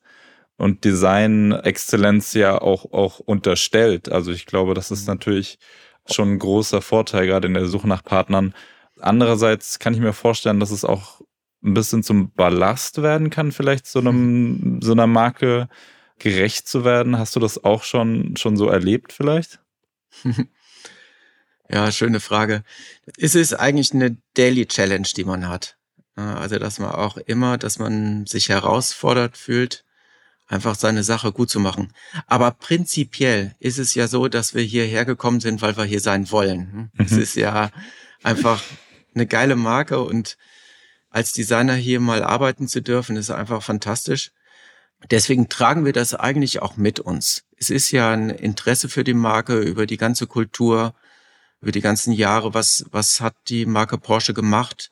und 0.56 0.84
Design-Exzellenz 0.84 2.34
ja 2.34 2.60
auch, 2.60 2.92
auch 2.92 3.20
unterstellt. 3.20 4.10
Also 4.10 4.32
ich 4.32 4.46
glaube, 4.46 4.74
das 4.74 4.90
ist 4.90 5.02
mhm. 5.02 5.14
natürlich 5.14 5.58
schon 6.10 6.32
ein 6.32 6.38
großer 6.38 6.82
Vorteil, 6.82 7.26
gerade 7.26 7.46
in 7.46 7.54
der 7.54 7.66
Suche 7.66 7.88
nach 7.88 8.02
Partnern. 8.02 8.54
Andererseits 9.00 9.78
kann 9.78 9.94
ich 9.94 10.00
mir 10.00 10.12
vorstellen, 10.12 10.60
dass 10.60 10.70
es 10.70 10.84
auch 10.84 11.20
ein 11.64 11.74
bisschen 11.74 12.02
zum 12.02 12.32
Ballast 12.32 13.02
werden 13.02 13.30
kann, 13.30 13.52
vielleicht 13.52 13.86
so 13.86 14.00
einem, 14.00 14.80
so 14.82 14.92
einer 14.92 15.06
Marke 15.06 15.68
gerecht 16.18 16.68
zu 16.68 16.84
werden. 16.84 17.18
Hast 17.18 17.36
du 17.36 17.40
das 17.40 17.62
auch 17.62 17.84
schon, 17.84 18.36
schon 18.36 18.56
so 18.56 18.68
erlebt 18.68 19.12
vielleicht? 19.12 19.60
Ja, 21.72 21.90
schöne 21.90 22.20
Frage. 22.20 22.64
Es 23.16 23.34
ist 23.34 23.54
eigentlich 23.54 23.94
eine 23.94 24.18
Daily 24.34 24.66
Challenge, 24.66 25.08
die 25.16 25.24
man 25.24 25.48
hat. 25.48 25.78
Also, 26.16 26.58
dass 26.58 26.78
man 26.78 26.90
auch 26.90 27.16
immer, 27.16 27.56
dass 27.56 27.78
man 27.78 28.26
sich 28.26 28.50
herausfordert 28.50 29.38
fühlt, 29.38 29.84
einfach 30.46 30.74
seine 30.74 31.02
Sache 31.02 31.32
gut 31.32 31.48
zu 31.48 31.60
machen. 31.60 31.92
Aber 32.26 32.50
prinzipiell 32.50 33.54
ist 33.58 33.78
es 33.78 33.94
ja 33.94 34.06
so, 34.06 34.28
dass 34.28 34.54
wir 34.54 34.62
hierher 34.62 35.06
gekommen 35.06 35.40
sind, 35.40 35.62
weil 35.62 35.76
wir 35.78 35.84
hier 35.84 36.00
sein 36.00 36.30
wollen. 36.30 36.90
Mhm. 36.94 37.04
Es 37.04 37.12
ist 37.12 37.36
ja 37.36 37.70
einfach 38.22 38.62
eine 39.14 39.26
geile 39.26 39.56
Marke 39.56 40.02
und 40.02 40.36
als 41.12 41.32
Designer 41.32 41.74
hier 41.74 42.00
mal 42.00 42.24
arbeiten 42.24 42.66
zu 42.66 42.80
dürfen, 42.80 43.16
ist 43.16 43.30
einfach 43.30 43.62
fantastisch. 43.62 44.32
Deswegen 45.10 45.48
tragen 45.48 45.84
wir 45.84 45.92
das 45.92 46.14
eigentlich 46.14 46.62
auch 46.62 46.76
mit 46.76 47.00
uns. 47.00 47.44
Es 47.56 47.70
ist 47.70 47.90
ja 47.90 48.12
ein 48.12 48.30
Interesse 48.30 48.88
für 48.88 49.04
die 49.04 49.14
Marke 49.14 49.58
über 49.58 49.84
die 49.86 49.98
ganze 49.98 50.26
Kultur, 50.26 50.94
über 51.60 51.70
die 51.70 51.80
ganzen 51.80 52.12
Jahre. 52.12 52.54
Was, 52.54 52.86
was 52.90 53.20
hat 53.20 53.34
die 53.48 53.66
Marke 53.66 53.98
Porsche 53.98 54.32
gemacht? 54.32 54.90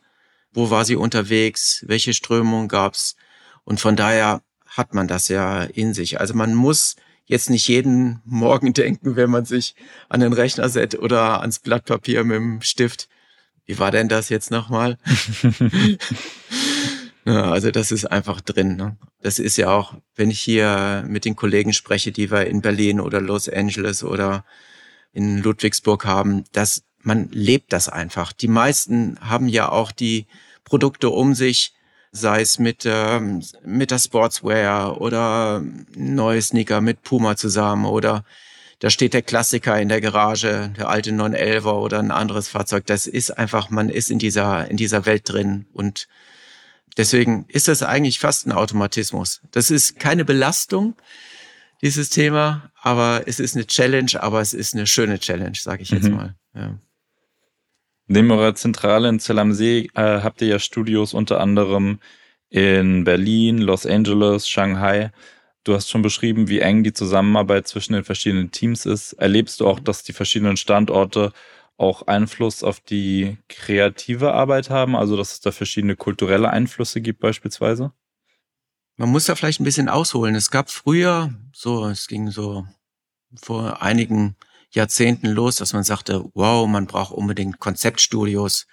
Wo 0.53 0.71
war 0.71 0.85
sie 0.85 0.97
unterwegs? 0.97 1.85
Welche 1.87 2.13
Strömungen 2.13 2.69
gab's? 2.69 3.17
Und 3.65 3.81
von 3.81 3.97
daher 3.97 4.43
hat 4.67 4.95
man 4.95 5.09
das 5.09 5.29
ja 5.29 5.63
in 5.63 5.95
sich. 5.95 6.21
Also 6.21 6.35
man 6.35 6.55
muss 6.55 6.97
jetzt 7.25 7.49
nicht 7.49 7.67
jeden 7.69 8.21
Morgen 8.25 8.73
denken, 8.75 9.17
wenn 9.17 9.31
man 9.31 9.47
sich 9.47 9.75
an 10.11 10.21
den 10.21 10.33
Rechner 10.35 10.69
setzt 10.69 10.99
oder 10.99 11.41
ans 11.41 11.61
Blatt 11.61 11.87
Papier 11.87 12.25
mit 12.25 12.37
dem 12.37 12.61
Stift. 12.63 13.09
Wie 13.71 13.79
war 13.79 13.93
denn 13.93 14.09
das 14.09 14.31
jetzt 14.31 14.51
nochmal? 14.51 14.99
ja, 17.25 17.53
also 17.53 17.71
das 17.71 17.93
ist 17.93 18.05
einfach 18.05 18.41
drin. 18.41 18.75
Ne? 18.75 18.97
Das 19.23 19.39
ist 19.39 19.57
ja 19.59 19.69
auch, 19.69 19.95
wenn 20.17 20.29
ich 20.29 20.41
hier 20.41 21.05
mit 21.07 21.25
den 21.25 21.37
Kollegen 21.37 21.73
spreche, 21.73 22.11
die 22.11 22.33
wir 22.33 22.49
in 22.49 22.63
Berlin 22.63 22.99
oder 22.99 23.21
Los 23.21 23.49
Angeles 23.49 24.03
oder 24.03 24.45
in 25.13 25.39
Ludwigsburg 25.39 26.05
haben, 26.05 26.43
dass 26.51 26.83
man 26.99 27.29
lebt 27.31 27.73
das 27.73 27.89
einfach. 27.89 28.33
Die 28.33 28.49
meisten 28.49 29.17
haben 29.21 29.47
ja 29.47 29.69
auch 29.69 29.93
die 29.93 30.27
Produkte 30.65 31.09
um 31.09 31.37
sich, 31.37 31.73
sei 32.11 32.41
es 32.41 32.59
mit, 32.59 32.83
ähm, 32.87 33.41
mit 33.65 33.93
der 33.93 34.01
Sportswear 34.01 35.01
oder 35.01 35.63
neue 35.95 36.43
Sneaker 36.43 36.81
mit 36.81 37.03
Puma 37.03 37.37
zusammen 37.37 37.85
oder 37.85 38.25
da 38.81 38.89
steht 38.89 39.13
der 39.15 39.23
Klassiker 39.23 39.81
in 39.81 39.91
der 39.91 40.01
Garage, 40.01 40.73
der 40.77 40.89
alte 40.89 41.11
911er 41.11 41.75
oder 41.75 41.99
ein 41.99 42.11
anderes 42.11 42.49
Fahrzeug. 42.49 42.87
Das 42.87 43.07
ist 43.07 43.31
einfach, 43.31 43.69
man 43.69 43.91
ist 43.91 44.11
in 44.11 44.19
dieser, 44.19 44.71
in 44.71 44.79
dieser 44.79 45.05
Welt 45.05 45.29
drin 45.29 45.67
und 45.75 46.09
deswegen 46.97 47.45
ist 47.49 47.69
das 47.69 47.83
eigentlich 47.83 48.19
fast 48.19 48.47
ein 48.47 48.53
Automatismus. 48.53 49.43
Das 49.53 49.71
ist 49.71 50.01
keine 50.01 50.25
Belastung, 50.25 50.97
dieses 51.83 52.09
Thema, 52.09 52.71
aber 52.81 53.25
es 53.27 53.39
ist 53.39 53.55
eine 53.55 53.67
Challenge, 53.67 54.13
aber 54.19 54.41
es 54.41 54.55
ist 54.55 54.75
eine 54.75 54.87
schöne 54.87 55.19
Challenge, 55.19 55.57
sage 55.57 55.83
ich 55.83 55.91
jetzt 55.91 56.09
mhm. 56.09 56.17
mal. 56.17 56.35
Ja. 56.55 56.79
Neben 58.07 58.31
eurer 58.31 58.55
Zentrale 58.55 59.09
in 59.09 59.21
Zell 59.21 59.39
am 59.39 59.53
See 59.53 59.91
äh, 59.95 60.21
habt 60.23 60.41
ihr 60.43 60.49
ja 60.49 60.59
Studios 60.59 61.15
unter 61.15 61.39
anderem 61.39 62.01
in 62.49 63.05
Berlin, 63.05 63.59
Los 63.59 63.87
Angeles, 63.87 64.49
Shanghai. 64.49 65.13
Du 65.65 65.75
hast 65.75 65.91
schon 65.91 66.03
beschrieben, 66.03 66.49
wie 66.49 66.61
eng 66.61 66.83
die 66.83 66.93
Zusammenarbeit 66.93 67.69
zwischen 67.69 67.93
den 67.93 68.05
verschiedenen 68.05 68.51
Teams 68.51 68.87
ist. 68.87 69.13
Erlebst 69.15 69.61
du 69.61 69.67
auch, 69.67 69.79
dass 69.79 70.03
die 70.03 70.15
verschiedenen 70.15 70.57
Standorte 70.57 71.33
auch 71.77 72.07
Einfluss 72.07 72.63
auf 72.63 72.81
die 72.81 73.37
kreative 73.49 74.33
Arbeit 74.33 74.71
haben? 74.71 74.97
Also, 74.97 75.17
dass 75.17 75.33
es 75.33 75.41
da 75.41 75.53
verschiedene 75.53 75.97
kulturelle 75.97 76.51
Einflüsse 76.51 77.01
gibt 77.01 77.21
beispielsweise? 77.21 77.93
Man 78.97 79.11
muss 79.11 79.27
da 79.27 79.35
vielleicht 79.35 79.61
ein 79.61 79.65
bisschen 79.65 79.89
ausholen. 79.89 80.35
Es 80.35 80.51
gab 80.51 80.71
früher, 80.71 81.35
so, 81.53 81.87
es 81.87 82.07
ging 82.07 82.31
so 82.31 82.67
vor 83.43 83.83
einigen 83.83 84.37
Jahrzehnten 84.71 85.29
los, 85.29 85.57
dass 85.57 85.73
man 85.73 85.85
sagte, 85.85 86.25
wow, 86.35 86.67
man 86.69 86.87
braucht 86.87 87.13
unbedingt 87.13 87.59
Konzeptstudios. 87.59 88.67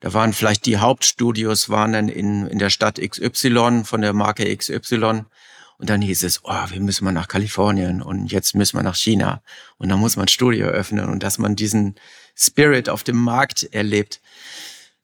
Da 0.00 0.12
waren 0.12 0.32
vielleicht 0.32 0.66
die 0.66 0.78
Hauptstudios 0.78 1.68
waren 1.68 1.92
dann 1.92 2.08
in, 2.08 2.46
in 2.48 2.58
der 2.58 2.70
Stadt 2.70 3.00
XY 3.00 3.82
von 3.84 4.00
der 4.00 4.12
Marke 4.12 4.54
XY. 4.56 5.26
Und 5.82 5.90
dann 5.90 6.00
hieß 6.00 6.22
es, 6.22 6.40
oh, 6.44 6.70
wir 6.70 6.80
müssen 6.80 7.04
mal 7.04 7.12
nach 7.12 7.28
Kalifornien 7.28 8.00
und 8.00 8.32
jetzt 8.32 8.54
müssen 8.54 8.78
wir 8.78 8.82
nach 8.82 8.96
China. 8.96 9.42
Und 9.76 9.90
dann 9.90 10.00
muss 10.00 10.16
man 10.16 10.24
ein 10.24 10.28
Studio 10.28 10.68
öffnen 10.68 11.10
und 11.10 11.22
dass 11.22 11.36
man 11.36 11.56
diesen 11.56 11.96
Spirit 12.34 12.88
auf 12.88 13.02
dem 13.02 13.16
Markt 13.16 13.64
erlebt. 13.74 14.22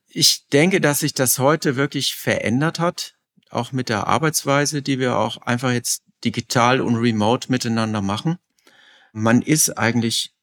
Ich 0.07 0.47
denke, 0.49 0.81
dass 0.81 1.01
sich 1.01 1.13
das 1.13 1.39
heute 1.39 1.77
wirklich 1.77 2.15
verändert 2.15 2.79
hat, 2.79 3.17
auch 3.51 3.73
mit 3.73 3.91
der 3.91 4.07
Arbeitsweise, 4.07 4.81
die 4.81 4.99
wir 4.99 5.19
auch 5.19 5.37
einfach 5.39 5.73
jetzt 5.73 6.05
digital 6.25 6.81
und 6.81 6.97
remote 6.97 7.51
miteinander 7.51 8.01
machen 8.01 8.39
man 9.13 9.43
ist 9.43 9.77
eigentlich 9.79 10.35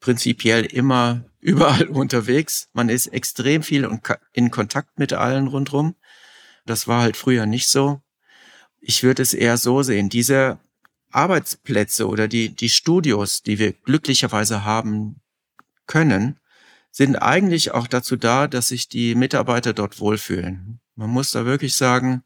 prinzipiell 0.00 0.64
immer 0.64 1.24
überall 1.40 1.88
unterwegs. 1.88 2.68
Man 2.72 2.88
ist 2.88 3.06
extrem 3.08 3.62
viel 3.62 3.88
in 4.32 4.50
Kontakt 4.50 4.98
mit 4.98 5.12
allen 5.12 5.48
rundrum. 5.48 5.94
Das 6.64 6.88
war 6.88 7.02
halt 7.02 7.16
früher 7.16 7.44
nicht 7.44 7.68
so. 7.68 8.00
Ich 8.86 9.02
würde 9.02 9.22
es 9.22 9.32
eher 9.32 9.56
so 9.56 9.82
sehen. 9.82 10.10
Diese 10.10 10.58
Arbeitsplätze 11.10 12.06
oder 12.06 12.28
die, 12.28 12.54
die 12.54 12.68
Studios, 12.68 13.42
die 13.42 13.58
wir 13.58 13.72
glücklicherweise 13.72 14.64
haben 14.64 15.22
können, 15.86 16.38
sind 16.90 17.16
eigentlich 17.16 17.72
auch 17.72 17.86
dazu 17.86 18.16
da, 18.16 18.46
dass 18.46 18.68
sich 18.68 18.90
die 18.90 19.14
Mitarbeiter 19.14 19.72
dort 19.72 20.00
wohlfühlen. 20.00 20.80
Man 20.96 21.08
muss 21.08 21.30
da 21.30 21.46
wirklich 21.46 21.74
sagen, 21.76 22.24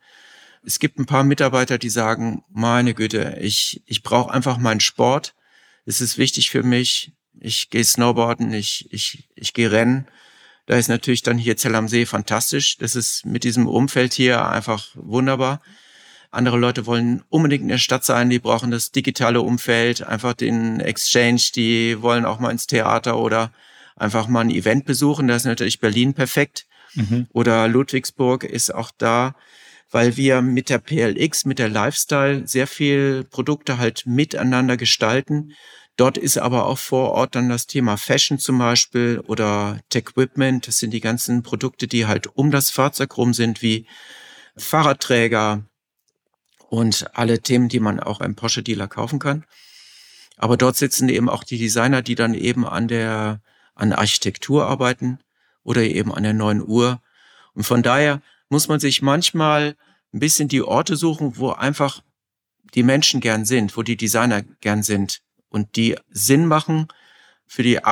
es 0.64 0.80
gibt 0.80 0.98
ein 0.98 1.06
paar 1.06 1.22
Mitarbeiter, 1.22 1.78
die 1.78 1.90
sagen, 1.90 2.42
meine 2.50 2.92
Güte, 2.92 3.38
ich, 3.40 3.82
ich 3.86 4.02
brauche 4.02 4.34
einfach 4.34 4.58
meinen 4.58 4.80
Sport. 4.80 5.36
Es 5.86 6.00
ist 6.00 6.18
wichtig 6.18 6.50
für 6.50 6.64
mich. 6.64 7.12
Ich 7.38 7.70
gehe 7.70 7.84
Snowboarden, 7.84 8.52
ich, 8.52 8.92
ich, 8.92 9.28
ich 9.36 9.54
gehe 9.54 9.70
rennen. 9.70 10.08
Da 10.66 10.76
ist 10.76 10.88
natürlich 10.88 11.22
dann 11.22 11.38
hier 11.38 11.56
Zell 11.56 11.76
am 11.76 11.86
See 11.86 12.04
fantastisch. 12.04 12.78
Das 12.78 12.96
ist 12.96 13.24
mit 13.24 13.44
diesem 13.44 13.68
Umfeld 13.68 14.12
hier 14.12 14.44
einfach 14.44 14.88
wunderbar. 14.94 15.62
Andere 16.30 16.58
Leute 16.58 16.86
wollen 16.86 17.22
unbedingt 17.30 17.62
in 17.62 17.68
der 17.68 17.78
Stadt 17.78 18.04
sein, 18.04 18.28
die 18.28 18.38
brauchen 18.38 18.70
das 18.70 18.90
digitale 18.90 19.40
Umfeld, 19.40 20.02
einfach 20.02 20.34
den 20.34 20.80
Exchange, 20.80 21.40
die 21.54 22.02
wollen 22.02 22.26
auch 22.26 22.38
mal 22.38 22.50
ins 22.50 22.66
Theater 22.66 23.18
oder 23.18 23.50
einfach 23.96 24.28
mal 24.28 24.40
ein 24.40 24.50
Event 24.50 24.84
besuchen. 24.84 25.28
Da 25.28 25.36
ist 25.36 25.46
natürlich 25.46 25.80
Berlin 25.80 26.14
perfekt. 26.14 26.66
Mhm. 26.94 27.26
Oder 27.32 27.68
Ludwigsburg 27.68 28.44
ist 28.44 28.74
auch 28.74 28.90
da, 28.96 29.34
weil 29.90 30.16
wir 30.16 30.42
mit 30.42 30.68
der 30.68 30.78
PLX, 30.78 31.44
mit 31.44 31.58
der 31.58 31.68
Lifestyle 31.68 32.46
sehr 32.46 32.66
viel 32.66 33.24
Produkte 33.24 33.78
halt 33.78 34.04
miteinander 34.06 34.76
gestalten. 34.76 35.52
Dort 35.96 36.16
ist 36.16 36.38
aber 36.38 36.66
auch 36.66 36.78
vor 36.78 37.10
Ort 37.12 37.34
dann 37.34 37.48
das 37.48 37.66
Thema 37.66 37.96
Fashion 37.96 38.38
zum 38.38 38.58
Beispiel 38.58 39.20
oder 39.26 39.80
Tech-Equipment. 39.88 40.68
Das 40.68 40.78
sind 40.78 40.92
die 40.92 41.00
ganzen 41.00 41.42
Produkte, 41.42 41.88
die 41.88 42.06
halt 42.06 42.28
um 42.36 42.50
das 42.50 42.70
Fahrzeug 42.70 43.16
rum 43.16 43.34
sind, 43.34 43.62
wie 43.62 43.86
Fahrradträger 44.56 45.64
und 46.68 47.06
alle 47.14 47.40
Themen, 47.40 47.68
die 47.68 47.80
man 47.80 47.98
auch 47.98 48.18
beim 48.18 48.34
Porsche-Dealer 48.34 48.88
kaufen 48.88 49.18
kann. 49.18 49.44
Aber 50.36 50.56
dort 50.56 50.76
sitzen 50.76 51.08
eben 51.08 51.28
auch 51.28 51.42
die 51.42 51.58
Designer, 51.58 52.02
die 52.02 52.14
dann 52.14 52.34
eben 52.34 52.66
an 52.66 52.88
der, 52.88 53.40
an 53.74 53.92
Architektur 53.92 54.66
arbeiten 54.66 55.18
oder 55.64 55.82
eben 55.82 56.14
an 56.14 56.22
der 56.22 56.34
neuen 56.34 56.62
Uhr. 56.66 57.00
Und 57.54 57.64
von 57.64 57.82
daher 57.82 58.22
muss 58.48 58.68
man 58.68 58.80
sich 58.80 59.02
manchmal 59.02 59.76
ein 60.12 60.20
bisschen 60.20 60.48
die 60.48 60.62
Orte 60.62 60.96
suchen, 60.96 61.36
wo 61.36 61.50
einfach 61.50 62.02
die 62.74 62.82
Menschen 62.82 63.20
gern 63.20 63.44
sind, 63.44 63.76
wo 63.76 63.82
die 63.82 63.96
Designer 63.96 64.42
gern 64.60 64.82
sind 64.82 65.22
und 65.48 65.76
die 65.76 65.96
Sinn 66.10 66.46
machen 66.46 66.88
für 67.46 67.62
die 67.62 67.82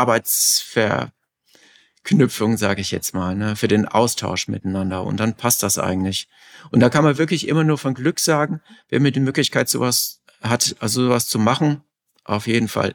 Arbeitsverknüpfung, 2.06 2.56
sage 2.56 2.80
ich 2.80 2.90
jetzt 2.90 3.14
mal, 3.14 3.34
ne, 3.34 3.56
für 3.56 3.68
den 3.68 3.86
Austausch 3.86 4.48
miteinander. 4.48 5.04
Und 5.04 5.18
dann 5.18 5.34
passt 5.34 5.62
das 5.62 5.78
eigentlich. 5.78 6.28
Und 6.70 6.80
da 6.80 6.88
kann 6.88 7.04
man 7.04 7.18
wirklich 7.18 7.48
immer 7.48 7.64
nur 7.64 7.78
von 7.78 7.94
Glück 7.94 8.20
sagen, 8.20 8.60
wer 8.88 9.00
mir 9.00 9.12
die 9.12 9.20
Möglichkeit 9.20 9.68
sowas 9.68 10.22
hat, 10.40 10.76
also 10.78 11.04
sowas 11.04 11.26
zu 11.26 11.38
machen, 11.38 11.82
auf 12.24 12.46
jeden 12.46 12.68
Fall. 12.68 12.94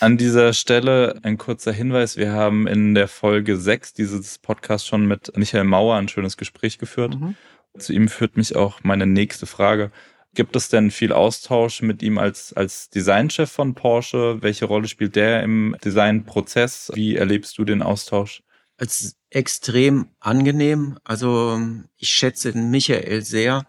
An 0.00 0.16
dieser 0.16 0.52
Stelle 0.52 1.20
ein 1.22 1.38
kurzer 1.38 1.72
Hinweis. 1.72 2.16
Wir 2.16 2.32
haben 2.32 2.66
in 2.66 2.94
der 2.94 3.08
Folge 3.08 3.56
6 3.56 3.94
dieses 3.94 4.38
Podcast 4.38 4.86
schon 4.86 5.06
mit 5.06 5.36
Michael 5.36 5.64
Mauer 5.64 5.96
ein 5.96 6.08
schönes 6.08 6.36
Gespräch 6.36 6.78
geführt. 6.78 7.18
Mhm. 7.18 7.36
Zu 7.78 7.92
ihm 7.92 8.08
führt 8.08 8.36
mich 8.36 8.56
auch 8.56 8.80
meine 8.82 9.06
nächste 9.06 9.46
Frage. 9.46 9.90
Gibt 10.34 10.56
es 10.56 10.68
denn 10.68 10.90
viel 10.90 11.12
Austausch 11.12 11.80
mit 11.82 12.02
ihm 12.02 12.18
als, 12.18 12.52
als 12.52 12.90
Designchef 12.90 13.50
von 13.50 13.74
Porsche? 13.74 14.42
Welche 14.42 14.64
Rolle 14.64 14.88
spielt 14.88 15.16
der 15.16 15.42
im 15.42 15.76
Designprozess? 15.84 16.90
Wie 16.94 17.16
erlebst 17.16 17.56
du 17.58 17.64
den 17.64 17.82
Austausch? 17.82 18.42
Als 18.76 19.16
extrem 19.30 20.08
angenehm. 20.18 20.98
Also 21.04 21.60
ich 21.96 22.08
schätze 22.10 22.52
Michael 22.52 23.22
sehr 23.22 23.66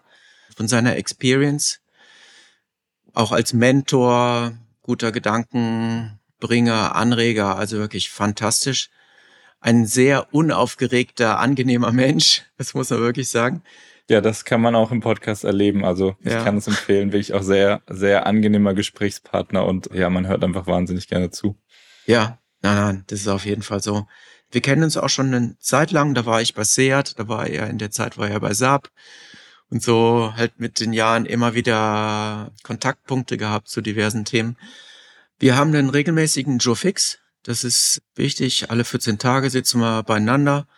von 0.56 0.66
seiner 0.66 0.96
Experience. 0.96 1.80
Auch 3.12 3.32
als 3.32 3.52
Mentor, 3.52 4.52
guter 4.82 5.12
Gedankenbringer, 5.12 6.96
Anreger, 6.96 7.56
also 7.56 7.78
wirklich 7.78 8.10
fantastisch. 8.10 8.90
Ein 9.60 9.86
sehr 9.86 10.34
unaufgeregter, 10.34 11.38
angenehmer 11.38 11.92
Mensch, 11.92 12.42
das 12.58 12.74
muss 12.74 12.90
man 12.90 13.00
wirklich 13.00 13.28
sagen. 13.28 13.62
Ja, 14.08 14.20
das 14.20 14.44
kann 14.44 14.60
man 14.60 14.76
auch 14.76 14.92
im 14.92 15.00
Podcast 15.00 15.44
erleben. 15.44 15.84
Also 15.84 16.16
ich 16.20 16.32
ja. 16.32 16.44
kann 16.44 16.56
es 16.56 16.68
empfehlen, 16.68 17.12
wirklich 17.12 17.34
auch 17.34 17.42
sehr, 17.42 17.82
sehr 17.88 18.26
angenehmer 18.26 18.72
Gesprächspartner 18.74 19.66
und 19.66 19.90
ja, 19.92 20.08
man 20.10 20.28
hört 20.28 20.44
einfach 20.44 20.66
wahnsinnig 20.66 21.08
gerne 21.08 21.30
zu. 21.30 21.56
Ja, 22.06 22.38
nein, 22.62 22.76
nein, 22.76 23.04
das 23.08 23.20
ist 23.20 23.28
auf 23.28 23.44
jeden 23.44 23.62
Fall 23.62 23.82
so. 23.82 24.06
Wir 24.50 24.60
kennen 24.60 24.84
uns 24.84 24.96
auch 24.96 25.08
schon 25.08 25.34
eine 25.34 25.58
Zeit 25.58 25.90
lang, 25.90 26.14
da 26.14 26.24
war 26.24 26.40
ich 26.40 26.54
bei 26.54 26.62
Seat, 26.62 27.18
da 27.18 27.26
war 27.26 27.48
er 27.48 27.68
in 27.68 27.78
der 27.78 27.90
Zeit 27.90 28.16
war 28.16 28.28
er 28.28 28.38
bei 28.38 28.54
Saab 28.54 28.90
und 29.70 29.82
so 29.82 30.32
halt 30.36 30.60
mit 30.60 30.78
den 30.78 30.92
Jahren 30.92 31.26
immer 31.26 31.54
wieder 31.54 32.52
Kontaktpunkte 32.62 33.36
gehabt 33.36 33.68
zu 33.68 33.80
diversen 33.80 34.24
Themen. 34.24 34.56
Wir 35.38 35.56
haben 35.56 35.74
einen 35.74 35.90
regelmäßigen 35.90 36.58
Joe 36.58 36.76
Fix, 36.76 37.18
das 37.42 37.64
ist 37.64 38.02
wichtig. 38.14 38.70
Alle 38.70 38.84
14 38.84 39.18
Tage 39.18 39.50
sitzen 39.50 39.80
wir 39.80 40.04
beieinander, 40.04 40.68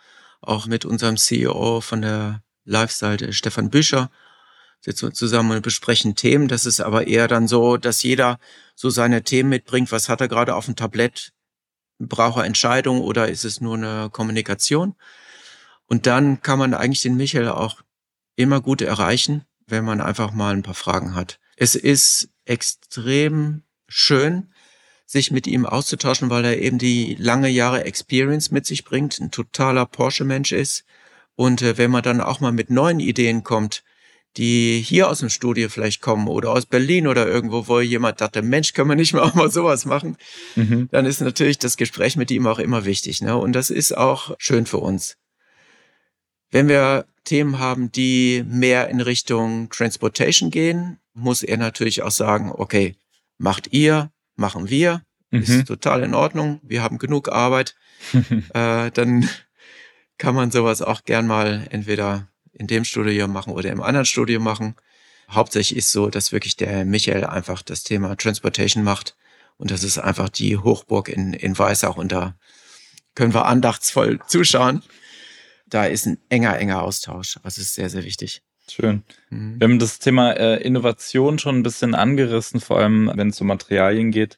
auch 0.41 0.65
mit 0.65 0.83
unserem 0.83 1.17
CEO 1.17 1.81
von 1.81 2.01
der 2.01 2.41
Lifestyle, 2.65 3.17
der 3.17 3.31
Stefan 3.31 3.69
Büscher, 3.69 4.09
sitzen 4.81 5.09
wir 5.09 5.13
zusammen 5.13 5.51
und 5.51 5.61
besprechen 5.61 6.15
Themen. 6.15 6.47
Das 6.47 6.65
ist 6.65 6.79
aber 6.79 7.07
eher 7.07 7.27
dann 7.27 7.47
so, 7.47 7.77
dass 7.77 8.03
jeder 8.03 8.39
so 8.75 8.89
seine 8.89 9.23
Themen 9.23 9.49
mitbringt. 9.49 9.91
Was 9.91 10.09
hat 10.09 10.21
er 10.21 10.27
gerade 10.27 10.55
auf 10.55 10.65
dem 10.65 10.75
Tablett? 10.75 11.33
Braucht 11.99 12.37
er 12.37 12.45
Entscheidungen 12.45 13.01
oder 13.01 13.27
ist 13.27 13.43
es 13.43 13.59
nur 13.59 13.75
eine 13.75 14.09
Kommunikation? 14.09 14.95
Und 15.85 16.05
dann 16.05 16.41
kann 16.41 16.59
man 16.59 16.73
eigentlich 16.73 17.01
den 17.01 17.17
Michael 17.17 17.49
auch 17.49 17.81
immer 18.35 18.61
gut 18.61 18.81
erreichen, 18.81 19.43
wenn 19.67 19.83
man 19.83 19.99
einfach 19.99 20.31
mal 20.31 20.53
ein 20.53 20.63
paar 20.63 20.75
Fragen 20.75 21.15
hat. 21.15 21.39
Es 21.57 21.75
ist 21.75 22.29
extrem 22.45 23.63
schön, 23.87 24.53
sich 25.05 25.31
mit 25.31 25.47
ihm 25.47 25.65
auszutauschen, 25.65 26.29
weil 26.29 26.45
er 26.45 26.59
eben 26.59 26.77
die 26.77 27.15
lange 27.15 27.49
Jahre 27.49 27.83
Experience 27.83 28.51
mit 28.51 28.65
sich 28.65 28.85
bringt, 28.85 29.19
ein 29.19 29.31
totaler 29.31 29.85
Porsche-Mensch 29.85 30.51
ist, 30.51 30.85
und 31.39 31.61
äh, 31.61 31.77
wenn 31.77 31.89
man 31.89 32.03
dann 32.03 32.19
auch 32.19 32.41
mal 32.41 32.51
mit 32.51 32.69
neuen 32.69 32.99
Ideen 32.99 33.45
kommt, 33.45 33.85
die 34.35 34.83
hier 34.85 35.09
aus 35.09 35.19
dem 35.19 35.29
Studio 35.29 35.69
vielleicht 35.69 36.01
kommen 36.01 36.27
oder 36.27 36.51
aus 36.51 36.65
Berlin 36.65 37.07
oder 37.07 37.25
irgendwo, 37.25 37.69
wo 37.69 37.79
jemand 37.79 38.19
dachte, 38.19 38.41
Mensch, 38.41 38.73
können 38.73 38.89
wir 38.89 38.97
nicht 38.97 39.13
mal 39.13 39.21
auch 39.23 39.35
mal 39.35 39.49
sowas 39.49 39.85
machen, 39.85 40.17
mhm. 40.57 40.89
dann 40.91 41.05
ist 41.05 41.21
natürlich 41.21 41.57
das 41.57 41.77
Gespräch 41.77 42.17
mit 42.17 42.29
ihm 42.29 42.45
auch 42.45 42.59
immer 42.59 42.83
wichtig. 42.83 43.21
Ne? 43.21 43.37
Und 43.37 43.53
das 43.53 43.69
ist 43.69 43.95
auch 43.95 44.35
schön 44.37 44.65
für 44.65 44.79
uns. 44.79 45.15
Wenn 46.51 46.67
wir 46.67 47.05
Themen 47.23 47.57
haben, 47.57 47.89
die 47.89 48.43
mehr 48.45 48.89
in 48.89 48.99
Richtung 48.99 49.69
Transportation 49.69 50.51
gehen, 50.51 50.99
muss 51.13 51.41
er 51.41 51.55
natürlich 51.55 52.01
auch 52.01 52.11
sagen, 52.11 52.51
okay, 52.53 52.97
macht 53.37 53.71
ihr, 53.71 54.11
machen 54.35 54.69
wir, 54.69 55.03
mhm. 55.31 55.43
ist 55.43 55.67
total 55.67 56.03
in 56.03 56.15
Ordnung, 56.15 56.59
wir 56.63 56.83
haben 56.83 56.97
genug 56.97 57.29
Arbeit, 57.31 57.77
äh, 58.53 58.91
dann 58.91 59.29
kann 60.19 60.35
man 60.35 60.51
sowas 60.51 60.83
auch 60.83 61.05
gern 61.05 61.25
mal 61.25 61.65
entweder 61.71 62.27
in 62.53 62.67
dem 62.67 62.83
Studio 62.83 63.27
machen 63.27 63.53
oder 63.53 63.71
im 63.71 63.81
anderen 63.81 64.05
Studio 64.05 64.39
machen. 64.39 64.75
Hauptsächlich 65.31 65.79
ist 65.79 65.91
so, 65.91 66.09
dass 66.09 66.31
wirklich 66.31 66.57
der 66.57 66.85
Michael 66.85 67.23
einfach 67.23 67.63
das 67.63 67.83
Thema 67.83 68.15
Transportation 68.15 68.83
macht. 68.83 69.15
Und 69.57 69.71
das 69.71 69.83
ist 69.83 69.97
einfach 69.97 70.29
die 70.29 70.57
Hochburg 70.57 71.09
in, 71.09 71.33
in 71.33 71.57
Weißach. 71.57 71.95
Und 71.95 72.11
da 72.11 72.35
können 73.15 73.33
wir 73.33 73.45
andachtsvoll 73.45 74.19
zuschauen. 74.27 74.83
Da 75.67 75.85
ist 75.85 76.05
ein 76.05 76.17
enger, 76.29 76.57
enger 76.59 76.83
Austausch. 76.83 77.39
Das 77.43 77.57
ist 77.57 77.73
sehr, 77.73 77.89
sehr 77.89 78.03
wichtig. 78.03 78.41
Schön. 78.69 79.03
Mhm. 79.29 79.59
Wir 79.59 79.67
haben 79.67 79.79
das 79.79 79.99
Thema 79.99 80.33
äh, 80.33 80.61
Innovation 80.61 81.39
schon 81.39 81.59
ein 81.59 81.63
bisschen 81.63 81.95
angerissen, 81.95 82.59
vor 82.59 82.79
allem 82.79 83.11
wenn 83.15 83.29
es 83.29 83.39
um 83.39 83.47
Materialien 83.47 84.11
geht. 84.11 84.37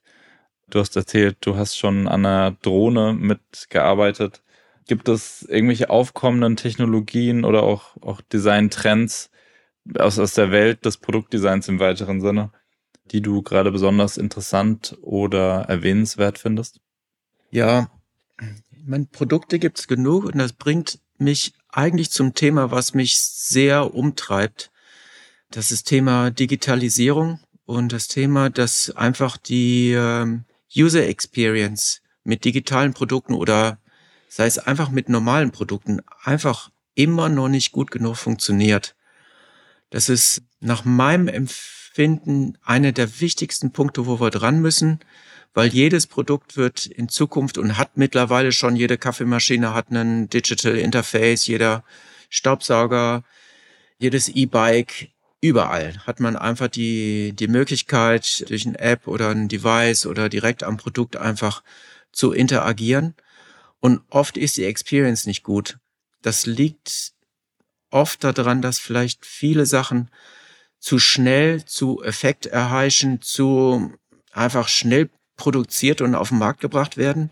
Du 0.70 0.80
hast 0.80 0.96
erzählt, 0.96 1.38
du 1.41 1.56
hast 1.56 1.78
schon 1.78 2.08
an 2.08 2.26
einer 2.26 2.52
Drohne 2.62 3.13
mitgearbeitet. 3.13 4.41
Gibt 4.88 5.08
es 5.10 5.44
irgendwelche 5.44 5.89
aufkommenden 5.89 6.56
Technologien 6.56 7.46
oder 7.46 7.63
auch, 7.63 7.98
auch 8.02 8.22
Design-Trends 8.22 9.30
aus, 9.98 10.20
aus 10.20 10.34
der 10.34 10.52
Welt 10.52 10.86
des 10.86 10.98
Produktdesigns 10.98 11.67
im 11.67 11.80
weiteren 11.80 12.22
Sinne, 12.22 12.52
die 13.12 13.22
du 13.22 13.41
gerade 13.41 13.72
besonders 13.72 14.17
interessant 14.17 14.98
oder 15.02 15.63
erwähnenswert 15.67 16.38
findest? 16.39 16.80
Ja, 17.52 17.89
ich 18.39 18.88
meine, 18.88 19.06
Produkte 19.06 19.60
gibt 19.60 19.80
es 19.80 19.88
genug 19.88 20.26
und 20.26 20.38
das 20.38 20.54
bringt 20.54 21.00
mich 21.17 21.54
eigentlich 21.70 22.10
zum 22.10 22.34
Thema, 22.34 22.72
was 22.72 22.94
mich 22.94 23.17
sehr 23.20 23.94
umtreibt. 23.94 24.72
Das 25.52 25.72
ist 25.72 25.84
Thema 25.84 26.32
Digitalisierung 26.32 27.39
und 27.65 27.94
das 27.94 28.08
Thema, 28.08 28.50
dass 28.50 28.89
einfach 28.96 29.38
die 29.38 29.91
ähm, 29.91 30.46
User 30.76 31.06
Experience 31.06 32.02
mit 32.24 32.46
digitalen 32.46 32.94
Produkten 32.94 33.34
oder 33.34 33.78
sei 34.32 34.46
es 34.46 34.60
einfach 34.60 34.89
mit 34.89 35.10
normalen 35.10 35.52
Produkten, 35.52 36.00
einfach 36.24 36.72
immer 36.96 37.28
noch 37.28 37.50
nicht 37.50 37.74
gut 37.74 37.91
genug 37.91 38.15
funktioniert. 38.15 38.96
Das 39.89 40.08
ist 40.08 40.44
nach 40.62 40.86
meinem 40.86 41.28
Empfinden 41.28 42.58
einer 42.63 42.94
der 42.94 43.20
wichtigsten 43.20 43.74
Punkte, 43.74 44.06
wo 44.06 44.22
wir 44.22 44.30
dran 44.30 44.62
müssen, 44.62 45.02
weil 45.54 45.67
jedes 45.67 46.08
Produkt 46.08 46.56
wird 46.56 46.86
in 46.86 47.10
Zukunft 47.10 47.58
und 47.58 47.78
hat 47.78 47.98
mittlerweile 47.98 48.54
schon, 48.54 48.78
jede 48.78 48.98
Kaffeemaschine 48.98 49.74
hat 49.74 49.89
einen 49.89 50.30
Digital 50.30 50.78
Interface, 50.78 51.46
jeder 51.48 51.84
Staubsauger, 52.30 53.26
jedes 54.00 54.30
E-Bike, 54.30 55.10
überall 55.41 55.98
hat 56.08 56.22
man 56.22 56.38
einfach 56.38 56.70
die, 56.70 57.34
die 57.34 57.50
Möglichkeit, 57.50 58.50
durch 58.50 58.65
eine 58.65 58.80
App 58.80 59.08
oder 59.08 59.32
ein 59.32 59.50
Device 59.50 60.06
oder 60.06 60.30
direkt 60.30 60.63
am 60.63 60.78
Produkt 60.78 61.17
einfach 61.17 61.63
zu 62.13 62.32
interagieren. 62.32 63.13
Und 63.82 64.02
oft 64.10 64.38
ist 64.38 64.56
die 64.56 64.63
Experience 64.63 65.26
nicht 65.26 65.44
gut. 65.44 65.80
Das 66.22 66.46
liegt 66.46 67.12
oft 67.89 68.24
daran, 68.24 68.62
dass 68.62 68.80
vielleicht 68.80 69.26
viele 69.26 69.65
Sachen 69.65 70.10
zu 70.80 70.98
schnell, 70.98 71.65
zu 71.65 72.02
Effekt 72.04 72.46
erheischen, 72.46 73.22
zu 73.22 73.94
einfach 74.32 74.67
schnell 74.67 75.10
produziert 75.36 76.02
und 76.02 76.15
auf 76.15 76.30
den 76.30 76.38
Markt 76.38 76.62
gebracht 76.62 76.96
werden. 76.96 77.32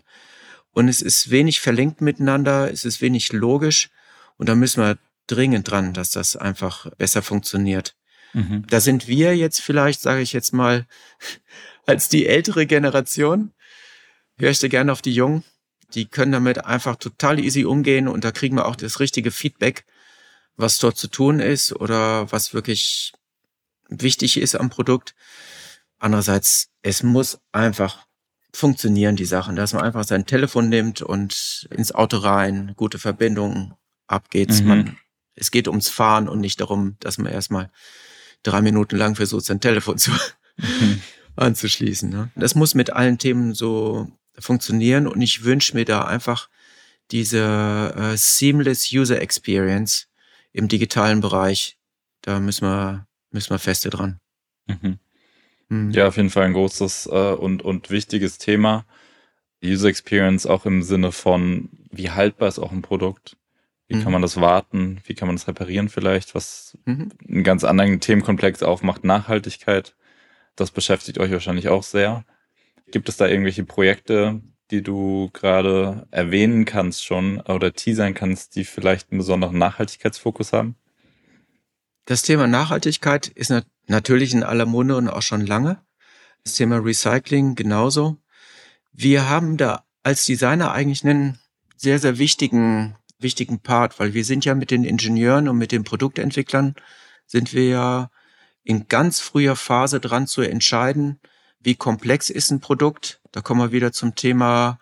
Und 0.72 0.88
es 0.88 1.02
ist 1.02 1.30
wenig 1.30 1.60
verlinkt 1.60 2.00
miteinander, 2.00 2.70
es 2.70 2.84
ist 2.84 3.00
wenig 3.00 3.32
logisch. 3.32 3.90
Und 4.36 4.48
da 4.48 4.54
müssen 4.54 4.82
wir 4.82 4.98
dringend 5.26 5.70
dran, 5.70 5.94
dass 5.94 6.10
das 6.10 6.36
einfach 6.36 6.90
besser 6.96 7.22
funktioniert. 7.22 7.96
Mhm. 8.32 8.64
Da 8.68 8.80
sind 8.80 9.08
wir 9.08 9.36
jetzt 9.36 9.60
vielleicht, 9.60 10.00
sage 10.00 10.20
ich 10.20 10.32
jetzt 10.32 10.52
mal, 10.52 10.86
als 11.86 12.08
die 12.08 12.26
ältere 12.26 12.66
Generation, 12.66 13.52
höre 14.38 14.50
ich 14.50 14.58
dir 14.58 14.68
gerne 14.68 14.92
auf 14.92 15.02
die 15.02 15.14
Jungen, 15.14 15.44
die 15.94 16.06
können 16.06 16.32
damit 16.32 16.64
einfach 16.64 16.96
total 16.96 17.38
easy 17.38 17.64
umgehen 17.64 18.08
und 18.08 18.24
da 18.24 18.32
kriegen 18.32 18.56
wir 18.56 18.66
auch 18.66 18.76
das 18.76 19.00
richtige 19.00 19.30
Feedback, 19.30 19.84
was 20.56 20.78
dort 20.78 20.96
zu 20.96 21.08
tun 21.08 21.40
ist 21.40 21.72
oder 21.72 22.30
was 22.32 22.54
wirklich 22.54 23.12
wichtig 23.88 24.36
ist 24.38 24.54
am 24.54 24.70
Produkt. 24.70 25.14
Andererseits, 25.98 26.68
es 26.82 27.02
muss 27.02 27.40
einfach 27.52 28.06
funktionieren, 28.52 29.16
die 29.16 29.24
Sachen, 29.24 29.56
dass 29.56 29.72
man 29.72 29.82
einfach 29.82 30.04
sein 30.04 30.26
Telefon 30.26 30.68
nimmt 30.68 31.02
und 31.02 31.68
ins 31.70 31.92
Auto 31.92 32.18
rein, 32.18 32.72
gute 32.76 32.98
Verbindung, 32.98 33.74
ab 34.06 34.30
geht's. 34.30 34.60
Mhm. 34.60 34.68
Man, 34.68 34.98
es 35.34 35.50
geht 35.50 35.68
ums 35.68 35.88
Fahren 35.88 36.28
und 36.28 36.40
nicht 36.40 36.60
darum, 36.60 36.96
dass 37.00 37.18
man 37.18 37.32
erstmal 37.32 37.70
drei 38.42 38.60
Minuten 38.62 38.96
lang 38.96 39.14
versucht, 39.14 39.44
sein 39.44 39.60
Telefon 39.60 39.98
zu 39.98 40.10
mhm. 40.56 41.00
anzuschließen. 41.36 42.10
Ne? 42.10 42.30
Das 42.34 42.54
muss 42.54 42.74
mit 42.74 42.90
allen 42.90 43.18
Themen 43.18 43.54
so 43.54 44.10
funktionieren 44.40 45.06
und 45.06 45.20
ich 45.20 45.44
wünsche 45.44 45.76
mir 45.76 45.84
da 45.84 46.04
einfach 46.04 46.48
diese 47.10 47.94
äh, 47.96 48.16
seamless 48.16 48.92
User 48.92 49.20
Experience 49.20 50.08
im 50.52 50.68
digitalen 50.68 51.20
Bereich. 51.20 51.76
Da 52.22 52.40
müssen 52.40 52.66
wir, 52.66 53.06
müssen 53.30 53.50
wir 53.50 53.58
feste 53.58 53.90
dran. 53.90 54.20
Mhm. 54.66 54.98
Mhm. 55.68 55.90
Ja, 55.92 56.08
auf 56.08 56.16
jeden 56.16 56.30
Fall 56.30 56.44
ein 56.44 56.52
großes 56.52 57.06
äh, 57.06 57.32
und, 57.32 57.62
und 57.62 57.90
wichtiges 57.90 58.38
Thema. 58.38 58.84
User 59.62 59.88
Experience 59.88 60.46
auch 60.46 60.66
im 60.66 60.82
Sinne 60.82 61.12
von, 61.12 61.68
wie 61.90 62.10
haltbar 62.10 62.48
ist 62.48 62.58
auch 62.58 62.72
ein 62.72 62.82
Produkt? 62.82 63.36
Wie 63.88 63.96
mhm. 63.96 64.02
kann 64.02 64.12
man 64.12 64.22
das 64.22 64.40
warten? 64.40 65.00
Wie 65.04 65.14
kann 65.14 65.26
man 65.26 65.36
das 65.36 65.48
reparieren 65.48 65.88
vielleicht? 65.88 66.34
Was 66.34 66.78
mhm. 66.84 67.10
einen 67.28 67.44
ganz 67.44 67.64
anderen 67.64 68.00
Themenkomplex 68.00 68.62
aufmacht, 68.62 69.04
Nachhaltigkeit. 69.04 69.96
Das 70.56 70.70
beschäftigt 70.70 71.18
euch 71.18 71.32
wahrscheinlich 71.32 71.68
auch 71.68 71.82
sehr. 71.82 72.24
Gibt 72.90 73.08
es 73.08 73.16
da 73.16 73.26
irgendwelche 73.26 73.64
Projekte, 73.64 74.40
die 74.70 74.82
du 74.82 75.30
gerade 75.32 76.06
erwähnen 76.10 76.64
kannst 76.64 77.04
schon 77.04 77.40
oder 77.40 77.72
teasern 77.72 78.14
kannst, 78.14 78.56
die 78.56 78.64
vielleicht 78.64 79.10
einen 79.10 79.18
besonderen 79.18 79.58
Nachhaltigkeitsfokus 79.58 80.52
haben? 80.52 80.76
Das 82.04 82.22
Thema 82.22 82.46
Nachhaltigkeit 82.46 83.28
ist 83.28 83.52
natürlich 83.86 84.32
in 84.32 84.42
aller 84.42 84.66
Munde 84.66 84.96
und 84.96 85.08
auch 85.08 85.22
schon 85.22 85.46
lange. 85.46 85.80
Das 86.44 86.54
Thema 86.54 86.78
Recycling 86.78 87.54
genauso. 87.54 88.16
Wir 88.92 89.28
haben 89.28 89.56
da 89.56 89.84
als 90.02 90.24
Designer 90.24 90.72
eigentlich 90.72 91.04
einen 91.04 91.38
sehr, 91.76 91.98
sehr 91.98 92.18
wichtigen, 92.18 92.96
wichtigen 93.18 93.60
Part, 93.60 94.00
weil 94.00 94.14
wir 94.14 94.24
sind 94.24 94.44
ja 94.44 94.54
mit 94.54 94.70
den 94.70 94.84
Ingenieuren 94.84 95.48
und 95.48 95.58
mit 95.58 95.72
den 95.72 95.84
Produktentwicklern 95.84 96.74
sind 97.26 97.54
wir 97.54 97.68
ja 97.68 98.10
in 98.64 98.88
ganz 98.88 99.20
früher 99.20 99.56
Phase 99.56 100.00
dran 100.00 100.26
zu 100.26 100.42
entscheiden, 100.42 101.20
wie 101.60 101.74
komplex 101.74 102.30
ist 102.30 102.50
ein 102.50 102.60
Produkt. 102.60 103.20
Da 103.32 103.40
kommen 103.40 103.60
wir 103.60 103.72
wieder 103.72 103.92
zum 103.92 104.14
Thema 104.14 104.78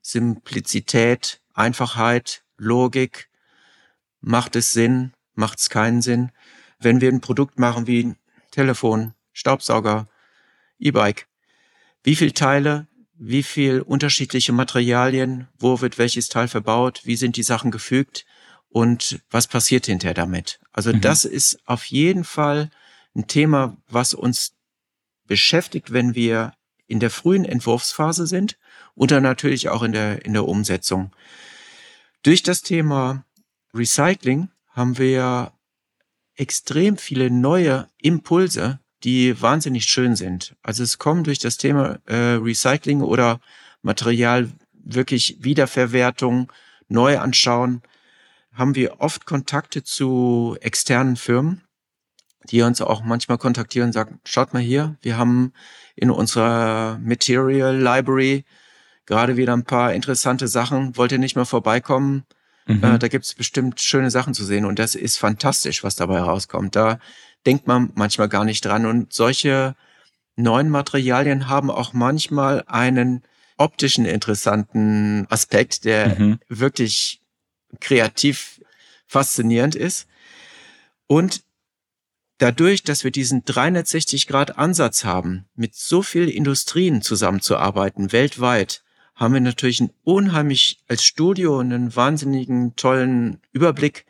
Simplizität, 0.00 1.40
Einfachheit, 1.54 2.42
Logik. 2.56 3.28
Macht 4.20 4.56
es 4.56 4.72
Sinn? 4.72 5.12
Macht 5.34 5.58
es 5.58 5.70
keinen 5.70 6.02
Sinn? 6.02 6.32
Wenn 6.78 7.00
wir 7.00 7.10
ein 7.10 7.20
Produkt 7.20 7.58
machen 7.58 7.86
wie 7.86 8.14
Telefon, 8.50 9.14
Staubsauger, 9.32 10.08
E-Bike, 10.78 11.28
wie 12.02 12.16
viel 12.16 12.32
Teile, 12.32 12.88
wie 13.14 13.42
viel 13.42 13.80
unterschiedliche 13.80 14.52
Materialien, 14.52 15.48
wo 15.58 15.80
wird 15.80 15.98
welches 15.98 16.28
Teil 16.28 16.48
verbaut, 16.48 17.02
wie 17.04 17.16
sind 17.16 17.36
die 17.36 17.44
Sachen 17.44 17.70
gefügt 17.70 18.26
und 18.68 19.20
was 19.30 19.46
passiert 19.46 19.86
hinterher 19.86 20.14
damit? 20.14 20.58
Also 20.72 20.92
mhm. 20.92 21.00
das 21.00 21.24
ist 21.24 21.60
auf 21.66 21.84
jeden 21.84 22.24
Fall 22.24 22.70
ein 23.14 23.26
Thema, 23.28 23.76
was 23.88 24.14
uns 24.14 24.54
beschäftigt, 25.26 25.92
wenn 25.92 26.14
wir 26.14 26.54
in 26.86 27.00
der 27.00 27.10
frühen 27.10 27.44
Entwurfsphase 27.44 28.26
sind 28.26 28.58
und 28.94 29.10
dann 29.10 29.22
natürlich 29.22 29.68
auch 29.68 29.82
in 29.82 29.92
der, 29.92 30.24
in 30.24 30.32
der 30.32 30.46
Umsetzung. 30.46 31.12
Durch 32.22 32.42
das 32.42 32.62
Thema 32.62 33.24
Recycling 33.74 34.48
haben 34.68 34.98
wir 34.98 35.52
extrem 36.34 36.96
viele 36.96 37.30
neue 37.30 37.88
Impulse, 37.98 38.80
die 39.04 39.40
wahnsinnig 39.40 39.84
schön 39.84 40.16
sind. 40.16 40.54
Also 40.62 40.82
es 40.82 40.98
kommen 40.98 41.24
durch 41.24 41.38
das 41.38 41.56
Thema 41.56 41.98
äh, 42.06 42.34
Recycling 42.34 43.02
oder 43.02 43.40
Material 43.82 44.50
wirklich 44.72 45.38
Wiederverwertung, 45.40 46.52
neu 46.88 47.18
anschauen, 47.18 47.82
haben 48.52 48.74
wir 48.74 49.00
oft 49.00 49.24
Kontakte 49.24 49.82
zu 49.82 50.56
externen 50.60 51.16
Firmen, 51.16 51.62
die 52.50 52.62
uns 52.62 52.80
auch 52.80 53.02
manchmal 53.02 53.38
kontaktieren 53.38 53.88
und 53.88 53.92
sagen, 53.92 54.20
schaut 54.24 54.52
mal 54.52 54.62
hier, 54.62 54.96
wir 55.02 55.16
haben 55.16 55.52
in 55.94 56.10
unserer 56.10 56.98
Material 57.02 57.76
Library 57.76 58.44
gerade 59.06 59.36
wieder 59.36 59.52
ein 59.52 59.64
paar 59.64 59.92
interessante 59.92 60.48
Sachen, 60.48 60.96
wollt 60.96 61.12
ihr 61.12 61.18
nicht 61.18 61.36
mehr 61.36 61.44
vorbeikommen? 61.44 62.24
Mhm. 62.66 62.84
Äh, 62.84 62.98
da 62.98 63.08
gibt's 63.08 63.34
bestimmt 63.34 63.80
schöne 63.80 64.10
Sachen 64.10 64.34
zu 64.34 64.44
sehen 64.44 64.64
und 64.64 64.78
das 64.78 64.94
ist 64.94 65.18
fantastisch, 65.18 65.82
was 65.82 65.96
dabei 65.96 66.20
rauskommt. 66.20 66.76
Da 66.76 66.98
denkt 67.46 67.66
man 67.66 67.90
manchmal 67.94 68.28
gar 68.28 68.44
nicht 68.44 68.64
dran 68.64 68.86
und 68.86 69.12
solche 69.12 69.74
neuen 70.36 70.70
Materialien 70.70 71.48
haben 71.48 71.70
auch 71.70 71.92
manchmal 71.92 72.64
einen 72.66 73.22
optischen 73.58 74.06
interessanten 74.06 75.26
Aspekt, 75.28 75.84
der 75.84 76.18
mhm. 76.18 76.38
wirklich 76.48 77.20
kreativ 77.80 78.60
faszinierend 79.06 79.74
ist. 79.74 80.08
Und 81.06 81.42
dadurch, 82.42 82.82
dass 82.82 83.04
wir 83.04 83.12
diesen 83.12 83.44
360 83.44 84.26
Grad 84.26 84.58
Ansatz 84.58 85.04
haben, 85.04 85.46
mit 85.54 85.76
so 85.76 86.02
vielen 86.02 86.28
Industrien 86.28 87.00
zusammenzuarbeiten, 87.00 88.10
weltweit, 88.10 88.82
haben 89.14 89.34
wir 89.34 89.40
natürlich 89.40 89.80
ein 89.80 89.92
unheimlich 90.02 90.80
als 90.88 91.04
Studio 91.04 91.60
einen 91.60 91.94
wahnsinnigen 91.94 92.74
tollen 92.74 93.38
Überblick, 93.52 94.06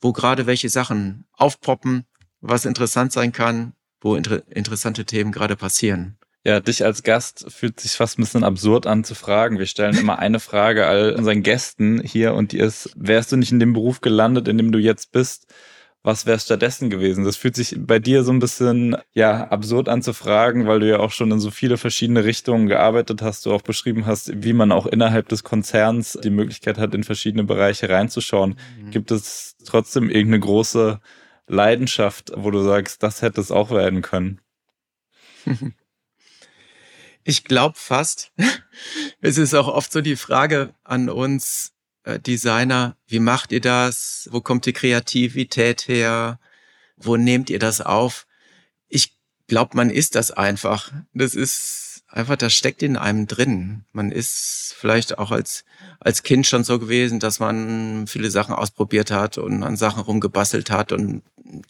wo 0.00 0.12
gerade 0.12 0.46
welche 0.46 0.68
Sachen 0.68 1.24
aufpoppen, 1.32 2.04
was 2.42 2.66
interessant 2.66 3.12
sein 3.12 3.32
kann, 3.32 3.72
wo 4.02 4.14
inter 4.14 4.42
interessante 4.50 5.06
Themen 5.06 5.32
gerade 5.32 5.56
passieren. 5.56 6.18
Ja, 6.44 6.60
dich 6.60 6.84
als 6.84 7.02
Gast 7.02 7.46
fühlt 7.48 7.80
sich 7.80 7.92
fast 7.92 8.18
ein 8.18 8.22
bisschen 8.22 8.44
absurd 8.44 8.86
an 8.86 9.04
zu 9.04 9.14
fragen. 9.14 9.58
Wir 9.58 9.66
stellen 9.66 9.96
immer 9.96 10.18
eine 10.18 10.40
Frage 10.40 10.86
all 10.86 11.14
unseren 11.14 11.42
Gästen 11.42 12.02
hier 12.02 12.34
und 12.34 12.52
die 12.52 12.58
ist, 12.58 12.90
wärst 12.96 13.32
du 13.32 13.36
nicht 13.36 13.52
in 13.52 13.60
dem 13.60 13.72
Beruf 13.72 14.02
gelandet, 14.02 14.48
in 14.48 14.58
dem 14.58 14.72
du 14.72 14.78
jetzt 14.78 15.12
bist, 15.12 15.46
was 16.02 16.24
wäre 16.24 16.38
stattdessen 16.38 16.88
gewesen? 16.88 17.24
Das 17.24 17.36
fühlt 17.36 17.54
sich 17.54 17.76
bei 17.78 17.98
dir 17.98 18.24
so 18.24 18.32
ein 18.32 18.38
bisschen 18.38 18.96
ja 19.12 19.48
absurd 19.48 19.88
an 19.88 20.02
zu 20.02 20.14
fragen, 20.14 20.66
weil 20.66 20.80
du 20.80 20.88
ja 20.88 20.98
auch 20.98 21.12
schon 21.12 21.30
in 21.30 21.40
so 21.40 21.50
viele 21.50 21.76
verschiedene 21.76 22.24
Richtungen 22.24 22.68
gearbeitet 22.68 23.20
hast, 23.20 23.44
du 23.44 23.52
auch 23.52 23.62
beschrieben 23.62 24.06
hast, 24.06 24.42
wie 24.42 24.54
man 24.54 24.72
auch 24.72 24.86
innerhalb 24.86 25.28
des 25.28 25.44
Konzerns 25.44 26.18
die 26.22 26.30
Möglichkeit 26.30 26.78
hat, 26.78 26.94
in 26.94 27.04
verschiedene 27.04 27.44
Bereiche 27.44 27.90
reinzuschauen. 27.90 28.58
Mhm. 28.80 28.90
Gibt 28.90 29.10
es 29.10 29.56
trotzdem 29.66 30.08
irgendeine 30.08 30.40
große 30.40 31.00
Leidenschaft, 31.46 32.32
wo 32.34 32.50
du 32.50 32.62
sagst, 32.62 33.02
das 33.02 33.20
hätte 33.20 33.40
es 33.40 33.50
auch 33.50 33.70
werden 33.70 34.02
können? 34.02 34.40
Ich 37.22 37.44
glaube 37.44 37.76
fast. 37.76 38.32
Es 39.20 39.36
ist 39.36 39.52
auch 39.52 39.68
oft 39.68 39.92
so 39.92 40.00
die 40.00 40.16
Frage 40.16 40.74
an 40.82 41.10
uns, 41.10 41.74
Designer, 42.04 42.96
wie 43.06 43.20
macht 43.20 43.52
ihr 43.52 43.60
das? 43.60 44.28
Wo 44.30 44.40
kommt 44.40 44.66
die 44.66 44.72
Kreativität 44.72 45.86
her? 45.88 46.38
Wo 46.96 47.16
nehmt 47.16 47.50
ihr 47.50 47.58
das 47.58 47.80
auf? 47.80 48.26
Ich 48.88 49.16
glaube, 49.46 49.76
man 49.76 49.90
ist 49.90 50.14
das 50.14 50.30
einfach. 50.30 50.92
Das 51.12 51.34
ist 51.34 52.02
einfach, 52.08 52.36
das 52.36 52.52
steckt 52.52 52.82
in 52.82 52.96
einem 52.96 53.26
drin. 53.26 53.84
Man 53.92 54.10
ist 54.10 54.74
vielleicht 54.78 55.18
auch 55.18 55.30
als, 55.30 55.64
als 56.00 56.22
Kind 56.22 56.46
schon 56.46 56.64
so 56.64 56.78
gewesen, 56.78 57.20
dass 57.20 57.38
man 57.38 58.06
viele 58.06 58.30
Sachen 58.30 58.54
ausprobiert 58.54 59.10
hat 59.10 59.38
und 59.38 59.62
an 59.62 59.76
Sachen 59.76 60.02
rumgebastelt 60.02 60.70
hat 60.70 60.92
und 60.92 61.22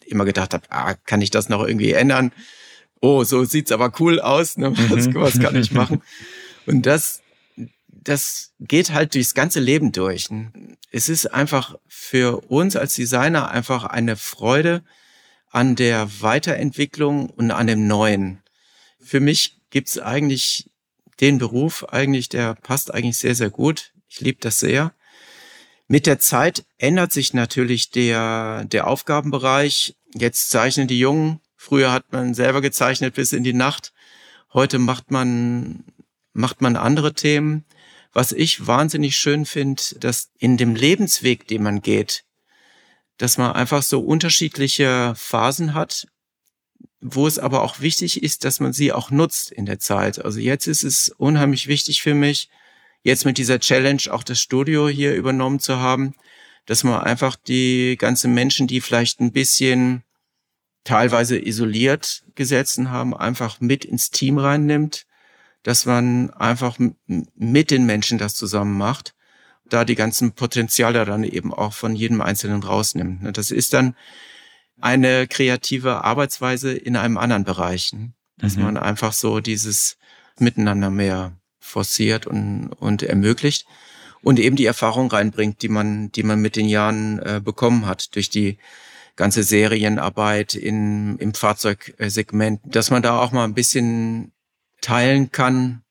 immer 0.05 0.25
gedacht 0.25 0.53
hat, 0.53 0.63
ah, 0.69 0.93
kann 0.93 1.21
ich 1.21 1.31
das 1.31 1.49
noch 1.49 1.65
irgendwie 1.65 1.91
ändern? 1.91 2.31
Oh, 3.01 3.23
so 3.23 3.43
sieht's 3.43 3.71
aber 3.71 3.91
cool 3.99 4.19
aus. 4.19 4.57
Ne? 4.57 4.71
Was, 4.89 5.07
mhm. 5.07 5.15
was 5.15 5.39
kann 5.39 5.55
ich 5.55 5.71
machen? 5.71 6.01
Und 6.67 6.85
das, 6.85 7.20
das 8.01 8.53
geht 8.59 8.91
halt 8.91 9.13
durchs 9.13 9.33
ganze 9.33 9.59
Leben 9.59 9.91
durch. 9.91 10.27
Es 10.91 11.07
ist 11.07 11.27
einfach 11.27 11.75
für 11.87 12.41
uns 12.49 12.75
als 12.75 12.95
Designer 12.95 13.49
einfach 13.49 13.85
eine 13.85 14.17
Freude 14.17 14.83
an 15.51 15.75
der 15.75 16.09
Weiterentwicklung 16.21 17.29
und 17.29 17.51
an 17.51 17.67
dem 17.67 17.87
Neuen. 17.87 18.41
Für 18.99 19.19
mich 19.19 19.61
gibt's 19.69 19.99
eigentlich 19.99 20.69
den 21.19 21.37
Beruf 21.37 21.85
eigentlich, 21.89 22.29
der 22.29 22.55
passt 22.55 22.93
eigentlich 22.93 23.17
sehr, 23.17 23.35
sehr 23.35 23.49
gut. 23.49 23.93
Ich 24.09 24.19
liebe 24.19 24.39
das 24.41 24.59
sehr. 24.59 24.93
Mit 25.87 26.07
der 26.07 26.19
Zeit 26.19 26.65
ändert 26.77 27.11
sich 27.11 27.33
natürlich 27.33 27.91
der, 27.91 28.65
der 28.65 28.87
Aufgabenbereich. 28.87 29.95
Jetzt 30.15 30.49
zeichnen 30.49 30.87
die 30.87 30.99
Jungen. 30.99 31.39
Früher 31.55 31.91
hat 31.91 32.11
man 32.11 32.33
selber 32.33 32.61
gezeichnet 32.61 33.13
bis 33.13 33.33
in 33.33 33.43
die 33.43 33.53
Nacht. 33.53 33.93
Heute 34.53 34.79
macht 34.79 35.11
man, 35.11 35.83
macht 36.33 36.61
man 36.61 36.75
andere 36.75 37.13
Themen. 37.13 37.65
Was 38.13 38.31
ich 38.31 38.67
wahnsinnig 38.67 39.15
schön 39.15 39.45
finde, 39.45 39.81
dass 39.99 40.31
in 40.37 40.57
dem 40.57 40.75
Lebensweg, 40.75 41.47
den 41.47 41.63
man 41.63 41.81
geht, 41.81 42.23
dass 43.17 43.37
man 43.37 43.51
einfach 43.53 43.83
so 43.83 44.01
unterschiedliche 44.01 45.13
Phasen 45.15 45.73
hat, 45.73 46.07
wo 46.99 47.25
es 47.25 47.39
aber 47.39 47.63
auch 47.63 47.79
wichtig 47.79 48.21
ist, 48.21 48.45
dass 48.45 48.59
man 48.59 48.73
sie 48.73 48.91
auch 48.91 49.11
nutzt 49.11 49.51
in 49.51 49.65
der 49.65 49.79
Zeit. 49.79 50.23
Also 50.23 50.39
jetzt 50.39 50.67
ist 50.67 50.83
es 50.83 51.09
unheimlich 51.17 51.67
wichtig 51.67 52.01
für 52.01 52.13
mich, 52.13 52.49
jetzt 53.03 53.25
mit 53.25 53.37
dieser 53.37 53.59
Challenge 53.59 54.01
auch 54.09 54.23
das 54.23 54.39
Studio 54.39 54.87
hier 54.87 55.15
übernommen 55.15 55.59
zu 55.59 55.77
haben, 55.77 56.13
dass 56.65 56.83
man 56.83 57.01
einfach 57.01 57.35
die 57.35 57.95
ganzen 57.97 58.33
Menschen, 58.33 58.67
die 58.67 58.81
vielleicht 58.81 59.19
ein 59.19 59.31
bisschen 59.31 60.03
teilweise 60.83 61.39
isoliert 61.39 62.23
gesetzen 62.35 62.91
haben, 62.91 63.15
einfach 63.15 63.59
mit 63.59 63.85
ins 63.85 64.11
Team 64.11 64.37
reinnimmt, 64.37 65.05
dass 65.63 65.85
man 65.85 66.31
einfach 66.31 66.77
mit 67.35 67.71
den 67.71 67.85
Menschen 67.85 68.17
das 68.17 68.35
zusammen 68.35 68.77
macht, 68.77 69.13
da 69.69 69.85
die 69.85 69.95
ganzen 69.95 70.33
Potenziale 70.33 71.05
dann 71.05 71.23
eben 71.23 71.53
auch 71.53 71.73
von 71.73 71.95
jedem 71.95 72.21
Einzelnen 72.21 72.63
rausnimmt. 72.63 73.23
Ne, 73.23 73.31
das 73.31 73.51
ist 73.51 73.73
dann 73.73 73.95
eine 74.79 75.27
kreative 75.27 76.03
Arbeitsweise 76.03 76.73
in 76.73 76.95
einem 76.95 77.17
anderen 77.17 77.43
Bereich, 77.43 77.93
ne, 77.93 78.13
dass 78.37 78.55
mhm. 78.55 78.63
man 78.63 78.77
einfach 78.77 79.13
so 79.13 79.39
dieses 79.39 79.97
Miteinander 80.39 80.89
mehr 80.89 81.37
forciert 81.59 82.27
und, 82.27 82.69
und 82.69 83.03
ermöglicht 83.03 83.65
und 84.21 84.39
eben 84.39 84.55
die 84.55 84.65
Erfahrung 84.65 85.09
reinbringt, 85.09 85.61
die 85.61 85.69
man, 85.69 86.11
die 86.11 86.23
man 86.23 86.41
mit 86.41 86.55
den 86.55 86.67
Jahren 86.67 87.19
äh, 87.19 87.41
bekommen 87.43 87.85
hat 87.85 88.15
durch 88.15 88.29
die 88.29 88.57
ganze 89.15 89.43
Serienarbeit 89.43 90.55
in, 90.55 91.17
im 91.17 91.33
Fahrzeugsegment, 91.33 92.61
dass 92.63 92.89
man 92.89 93.03
da 93.03 93.19
auch 93.19 93.31
mal 93.31 93.43
ein 93.43 93.53
bisschen 93.53 94.31
teilen 94.81 95.31
kann, 95.31 95.83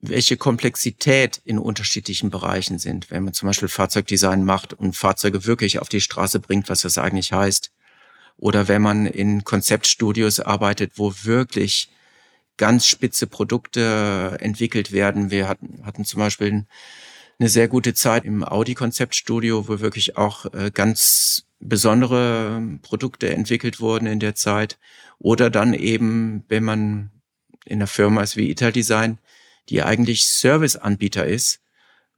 welche 0.00 0.36
Komplexität 0.36 1.40
in 1.44 1.58
unterschiedlichen 1.58 2.30
Bereichen 2.30 2.78
sind. 2.78 3.10
Wenn 3.10 3.22
man 3.22 3.34
zum 3.34 3.46
Beispiel 3.46 3.68
Fahrzeugdesign 3.68 4.44
macht 4.44 4.74
und 4.74 4.96
Fahrzeuge 4.96 5.46
wirklich 5.46 5.78
auf 5.78 5.88
die 5.88 6.00
Straße 6.00 6.40
bringt, 6.40 6.68
was 6.68 6.82
das 6.82 6.98
eigentlich 6.98 7.32
heißt. 7.32 7.70
Oder 8.36 8.66
wenn 8.66 8.82
man 8.82 9.06
in 9.06 9.44
Konzeptstudios 9.44 10.40
arbeitet, 10.40 10.92
wo 10.96 11.14
wirklich 11.22 11.88
ganz 12.56 12.86
spitze 12.86 13.26
Produkte 13.26 14.36
entwickelt 14.40 14.92
werden. 14.92 15.30
Wir 15.30 15.48
hatten, 15.48 15.84
hatten 15.84 16.04
zum 16.04 16.18
Beispiel 16.18 16.66
eine 17.38 17.48
sehr 17.48 17.68
gute 17.68 17.94
Zeit 17.94 18.24
im 18.24 18.44
Audi-Konzeptstudio, 18.44 19.68
wo 19.68 19.80
wirklich 19.80 20.16
auch 20.16 20.46
äh, 20.52 20.70
ganz 20.72 21.44
besondere 21.60 22.60
Produkte 22.82 23.30
entwickelt 23.30 23.80
wurden 23.80 24.06
in 24.06 24.20
der 24.20 24.34
Zeit. 24.34 24.78
Oder 25.18 25.48
dann 25.48 25.74
eben, 25.74 26.44
wenn 26.48 26.64
man 26.64 27.10
in 27.64 27.78
einer 27.78 27.86
Firma 27.86 28.22
ist 28.22 28.36
wie 28.36 28.50
Italdesign, 28.50 29.18
die 29.68 29.82
eigentlich 29.82 30.24
Serviceanbieter 30.24 31.26
ist, 31.26 31.60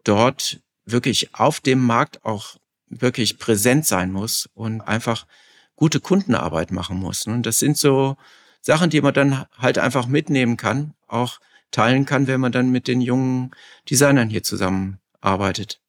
dort 0.04 0.60
wirklich 0.84 1.34
auf 1.34 1.60
dem 1.60 1.80
Markt 1.80 2.24
auch 2.24 2.56
wirklich 2.88 3.38
präsent 3.38 3.86
sein 3.86 4.12
muss 4.12 4.48
und 4.54 4.80
einfach 4.82 5.26
gute 5.76 6.00
Kundenarbeit 6.00 6.70
machen 6.70 6.98
muss. 6.98 7.26
Und 7.26 7.44
das 7.44 7.58
sind 7.58 7.76
so 7.76 8.16
Sachen, 8.60 8.90
die 8.90 9.00
man 9.00 9.14
dann 9.14 9.46
halt 9.58 9.78
einfach 9.78 10.06
mitnehmen 10.06 10.56
kann, 10.56 10.94
auch 11.06 11.40
teilen 11.70 12.06
kann, 12.06 12.26
wenn 12.26 12.40
man 12.40 12.52
dann 12.52 12.70
mit 12.70 12.86
den 12.86 13.00
jungen 13.00 13.50
Designern 13.90 14.30
hier 14.30 14.42
zusammenarbeitet. 14.42 15.80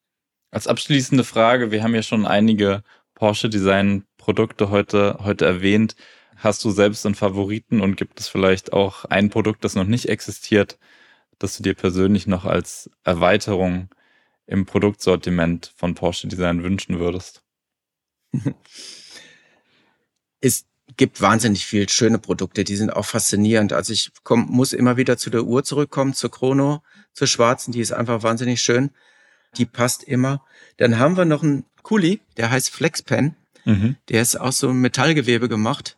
Als 0.52 0.68
abschließende 0.68 1.24
Frage, 1.24 1.72
wir 1.72 1.84
haben 1.84 1.96
ja 1.96 2.02
schon 2.02 2.26
einige 2.26 2.84
Porsche 3.14 3.50
Design 3.50 4.06
Produkte 4.18 4.70
heute, 4.70 5.20
heute 5.22 5.46
erwähnt. 5.46 5.96
Hast 6.36 6.64
du 6.64 6.72
selbst 6.72 7.06
einen 7.06 7.16
Favoriten 7.16 7.82
und 7.82 7.96
gibt 7.96 8.20
es 8.20 8.28
vielleicht 8.28 8.74
auch 8.74 9.06
ein 9.06 9.30
Produkt, 9.30 9.64
das 9.64 9.76
noch 9.76 9.86
nicht 9.86 10.10
existiert, 10.10 10.78
das 11.40 11.58
du 11.58 11.64
dir 11.64 11.74
persönlich 11.74 12.28
noch 12.28 12.46
als 12.46 12.90
Erweiterung 13.04 13.90
im 14.46 14.66
Produktsortiment 14.66 15.74
von 15.76 15.96
Porsche 15.96 16.28
Design 16.28 16.64
wünschen 16.64 17.00
würdest? 17.00 17.44
Ist 20.42 20.68
gibt 20.98 21.22
wahnsinnig 21.22 21.66
viel 21.66 21.90
schöne 21.90 22.20
Produkte, 22.20 22.64
die 22.64 22.76
sind 22.76 22.92
auch 22.92 23.06
faszinierend. 23.06 23.74
Also 23.74 23.94
ich 23.94 24.12
komm, 24.24 24.48
muss 24.50 24.74
immer 24.74 24.98
wieder 24.98 25.18
zu 25.18 25.30
der 25.30 25.44
Uhr 25.44 25.64
zurückkommen, 25.64 26.14
zur 26.14 26.32
Chrono, 26.32 26.84
zur 27.14 27.28
schwarzen, 27.28 27.72
die 27.72 27.82
ist 27.82 27.92
einfach 27.92 28.24
wahnsinnig 28.24 28.62
schön. 28.62 28.92
Die 29.58 29.66
passt 29.66 30.04
immer. 30.04 30.44
Dann 30.78 31.00
haben 31.00 31.18
wir 31.18 31.26
noch 31.26 31.44
einen 31.44 31.66
Kuli, 31.82 32.22
der 32.38 32.52
heißt 32.52 32.70
Flexpen. 32.70 33.36
Mhm. 33.64 33.96
Der 34.10 34.22
ist 34.22 34.36
aus 34.36 34.60
so 34.60 34.72
Metallgewebe 34.74 35.50
gemacht. 35.50 35.98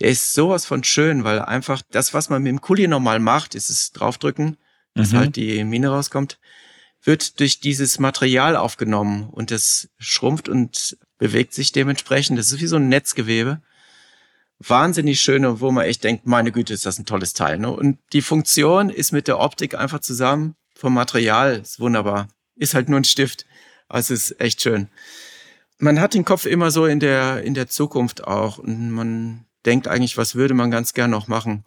Der 0.00 0.10
ist 0.10 0.34
sowas 0.34 0.66
von 0.66 0.84
schön, 0.84 1.24
weil 1.24 1.40
einfach 1.40 1.82
das, 1.90 2.12
was 2.12 2.28
man 2.28 2.42
mit 2.42 2.50
dem 2.50 2.60
Kuli 2.60 2.86
normal 2.86 3.18
macht, 3.18 3.54
ist 3.54 3.70
es 3.70 3.92
draufdrücken, 3.92 4.56
dass 4.94 5.12
mhm. 5.12 5.16
halt 5.16 5.36
die 5.36 5.64
Mine 5.64 5.88
rauskommt, 5.88 6.38
wird 7.02 7.40
durch 7.40 7.60
dieses 7.60 7.98
Material 7.98 8.56
aufgenommen 8.56 9.30
und 9.30 9.50
das 9.50 9.88
schrumpft 9.98 10.48
und 10.48 10.98
bewegt 11.18 11.54
sich 11.54 11.72
dementsprechend. 11.72 12.38
Das 12.38 12.52
ist 12.52 12.60
wie 12.60 12.66
so 12.66 12.76
ein 12.76 12.88
Netzgewebe 12.88 13.62
wahnsinnig 14.58 15.20
schöne, 15.20 15.60
wo 15.60 15.70
man 15.70 15.84
echt 15.84 16.04
denkt, 16.04 16.26
meine 16.26 16.52
Güte, 16.52 16.72
ist 16.72 16.86
das 16.86 16.98
ein 16.98 17.06
tolles 17.06 17.34
Teil. 17.34 17.58
Ne? 17.58 17.70
Und 17.70 17.98
die 18.12 18.22
Funktion 18.22 18.90
ist 18.90 19.12
mit 19.12 19.28
der 19.28 19.38
Optik 19.38 19.74
einfach 19.74 20.00
zusammen. 20.00 20.56
Vom 20.74 20.94
Material 20.94 21.60
ist 21.62 21.80
wunderbar. 21.80 22.28
Ist 22.56 22.74
halt 22.74 22.88
nur 22.88 23.00
ein 23.00 23.04
Stift. 23.04 23.46
Also 23.88 24.14
ist 24.14 24.40
echt 24.40 24.62
schön. 24.62 24.88
Man 25.78 26.00
hat 26.00 26.14
den 26.14 26.24
Kopf 26.24 26.46
immer 26.46 26.70
so 26.70 26.86
in 26.86 27.00
der, 27.00 27.42
in 27.42 27.54
der 27.54 27.68
Zukunft 27.68 28.24
auch. 28.24 28.58
Und 28.58 28.90
man 28.90 29.45
denkt 29.66 29.88
eigentlich, 29.88 30.16
was 30.16 30.34
würde 30.34 30.54
man 30.54 30.70
ganz 30.70 30.94
gern 30.94 31.10
noch 31.10 31.28
machen. 31.28 31.64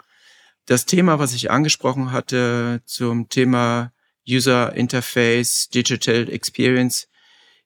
Das 0.65 0.85
Thema, 0.85 1.19
was 1.19 1.33
ich 1.33 1.51
angesprochen 1.51 2.11
hatte 2.11 2.81
zum 2.85 3.29
Thema 3.29 3.91
User 4.27 4.73
Interface, 4.75 5.69
Digital 5.69 6.29
Experience, 6.29 7.07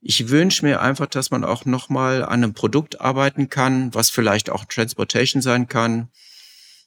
ich 0.02 0.30
wünsche 0.30 0.66
mir 0.66 0.82
einfach, 0.82 1.08
dass 1.08 1.32
man 1.32 1.46
auch 1.46 1.64
nochmal 1.64 2.24
an 2.24 2.44
einem 2.44 2.54
Produkt 2.54 3.00
arbeiten 3.00 3.50
kann, 3.50 3.94
was 3.94 4.10
vielleicht 4.10 4.50
auch 4.50 4.66
Transportation 4.66 5.42
sein 5.42 5.68
kann, 5.68 6.10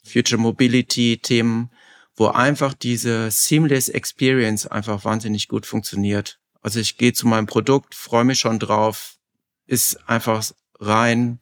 Future 0.04 0.40
Mobility 0.40 1.18
Themen, 1.22 1.70
wo 2.14 2.26
einfach 2.26 2.74
diese 2.74 3.30
Seamless 3.30 3.88
Experience 3.88 4.66
einfach 4.66 5.04
wahnsinnig 5.04 5.48
gut 5.48 5.64
funktioniert. 5.64 6.40
Also 6.60 6.78
ich 6.80 6.98
gehe 6.98 7.12
zu 7.12 7.26
meinem 7.26 7.46
Produkt, 7.46 7.94
freue 7.94 8.24
mich 8.24 8.38
schon 8.38 8.58
drauf, 8.58 9.16
ist 9.66 10.08
einfach 10.08 10.44
rein, 10.78 11.40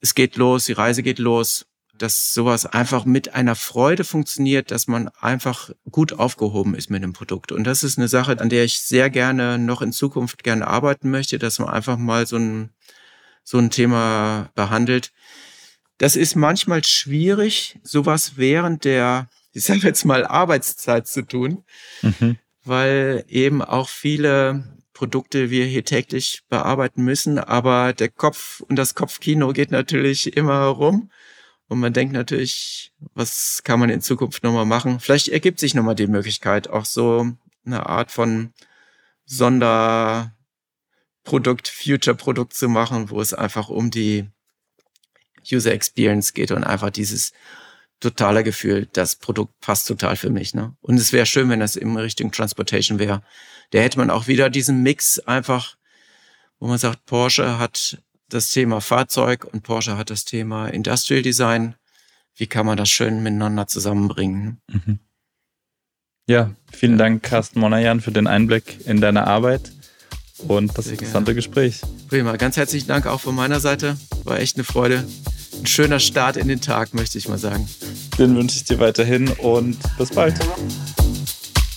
es 0.00 0.14
geht 0.14 0.36
los, 0.36 0.66
die 0.66 0.72
Reise 0.72 1.02
geht 1.02 1.18
los 1.18 1.66
dass 2.02 2.32
sowas 2.32 2.66
einfach 2.66 3.04
mit 3.04 3.34
einer 3.34 3.54
Freude 3.54 4.04
funktioniert, 4.04 4.70
dass 4.70 4.86
man 4.86 5.08
einfach 5.20 5.70
gut 5.90 6.12
aufgehoben 6.12 6.74
ist 6.74 6.90
mit 6.90 7.02
dem 7.02 7.12
Produkt. 7.12 7.52
Und 7.52 7.64
das 7.64 7.82
ist 7.82 7.98
eine 7.98 8.08
Sache, 8.08 8.38
an 8.40 8.48
der 8.48 8.64
ich 8.64 8.80
sehr 8.80 9.10
gerne 9.10 9.58
noch 9.58 9.82
in 9.82 9.92
Zukunft 9.92 10.44
gerne 10.44 10.66
arbeiten 10.66 11.10
möchte, 11.10 11.38
dass 11.38 11.58
man 11.58 11.68
einfach 11.68 11.98
mal 11.98 12.26
so 12.26 12.36
ein, 12.36 12.70
so 13.42 13.58
ein 13.58 13.70
Thema 13.70 14.50
behandelt. 14.54 15.12
Das 15.98 16.16
ist 16.16 16.36
manchmal 16.36 16.84
schwierig, 16.84 17.78
sowas 17.82 18.32
während 18.36 18.84
der, 18.84 19.28
ich 19.52 19.64
sage 19.64 19.80
jetzt 19.80 20.04
mal, 20.04 20.24
Arbeitszeit 20.24 21.08
zu 21.08 21.22
tun, 21.22 21.64
mhm. 22.02 22.38
weil 22.64 23.24
eben 23.28 23.62
auch 23.62 23.88
viele 23.88 24.77
Produkte 24.98 25.48
wir 25.48 25.64
hier 25.64 25.84
täglich 25.84 26.42
bearbeiten 26.48 27.04
müssen, 27.04 27.38
aber 27.38 27.92
der 27.92 28.08
Kopf 28.08 28.62
und 28.62 28.74
das 28.74 28.96
Kopfkino 28.96 29.52
geht 29.52 29.70
natürlich 29.70 30.36
immer 30.36 30.64
rum. 30.64 31.12
Und 31.68 31.78
man 31.78 31.92
denkt 31.92 32.14
natürlich, 32.14 32.92
was 33.14 33.62
kann 33.62 33.78
man 33.78 33.90
in 33.90 34.00
Zukunft 34.00 34.42
nochmal 34.42 34.66
machen? 34.66 34.98
Vielleicht 34.98 35.28
ergibt 35.28 35.60
sich 35.60 35.72
nochmal 35.76 35.94
die 35.94 36.08
Möglichkeit, 36.08 36.68
auch 36.68 36.84
so 36.84 37.30
eine 37.64 37.86
Art 37.86 38.10
von 38.10 38.52
Sonderprodukt, 39.24 40.32
Future-Produkt 41.68 42.54
zu 42.54 42.68
machen, 42.68 43.08
wo 43.10 43.20
es 43.20 43.32
einfach 43.32 43.68
um 43.68 43.92
die 43.92 44.26
User 45.48 45.70
Experience 45.70 46.34
geht 46.34 46.50
und 46.50 46.64
einfach 46.64 46.90
dieses 46.90 47.32
totale 48.00 48.42
Gefühl, 48.42 48.88
das 48.92 49.14
Produkt 49.14 49.60
passt 49.60 49.86
total 49.86 50.16
für 50.16 50.30
mich. 50.30 50.54
Ne? 50.54 50.76
Und 50.80 50.96
es 50.96 51.12
wäre 51.12 51.26
schön, 51.26 51.48
wenn 51.50 51.60
das 51.60 51.76
im 51.76 51.96
Richtung 51.96 52.32
Transportation 52.32 52.98
wäre. 52.98 53.22
Da 53.70 53.78
hätte 53.80 53.98
man 53.98 54.10
auch 54.10 54.26
wieder 54.26 54.50
diesen 54.50 54.82
Mix 54.82 55.18
einfach, 55.20 55.76
wo 56.58 56.68
man 56.68 56.78
sagt, 56.78 57.04
Porsche 57.06 57.58
hat 57.58 57.98
das 58.28 58.50
Thema 58.50 58.80
Fahrzeug 58.80 59.44
und 59.44 59.62
Porsche 59.62 59.96
hat 59.96 60.10
das 60.10 60.24
Thema 60.24 60.68
Industrial 60.68 61.22
Design. 61.22 61.74
Wie 62.36 62.46
kann 62.46 62.66
man 62.66 62.76
das 62.76 62.88
schön 62.88 63.22
miteinander 63.22 63.66
zusammenbringen? 63.66 64.60
Mhm. 64.68 64.98
Ja, 66.28 66.50
vielen. 66.70 66.98
Dank, 66.98 67.22
Carsten 67.22 67.58
Monajan, 67.58 68.00
für 68.00 68.12
den 68.12 68.26
Einblick 68.26 68.86
in 68.86 69.00
deine 69.00 69.26
Arbeit 69.26 69.72
und 70.46 70.76
das 70.76 70.84
Sehr 70.84 70.92
interessante 70.92 71.26
gerne. 71.26 71.36
Gespräch. 71.36 71.80
Prima, 72.08 72.36
ganz 72.36 72.56
herzlichen 72.56 72.86
Dank 72.86 73.06
auch 73.06 73.20
von 73.20 73.34
meiner 73.34 73.60
Seite. 73.60 73.96
War 74.24 74.38
echt 74.38 74.56
eine 74.56 74.64
Freude. 74.64 75.04
Ein 75.58 75.66
schöner 75.66 75.98
Start 76.00 76.36
in 76.36 76.48
den 76.48 76.60
Tag, 76.60 76.92
möchte 76.92 77.18
ich 77.18 77.28
mal 77.28 77.38
sagen. 77.38 77.68
Den 78.18 78.36
wünsche 78.36 78.56
ich 78.56 78.64
dir 78.64 78.78
weiterhin 78.78 79.28
und 79.28 79.78
bis 79.96 80.10
bald. 80.10 80.38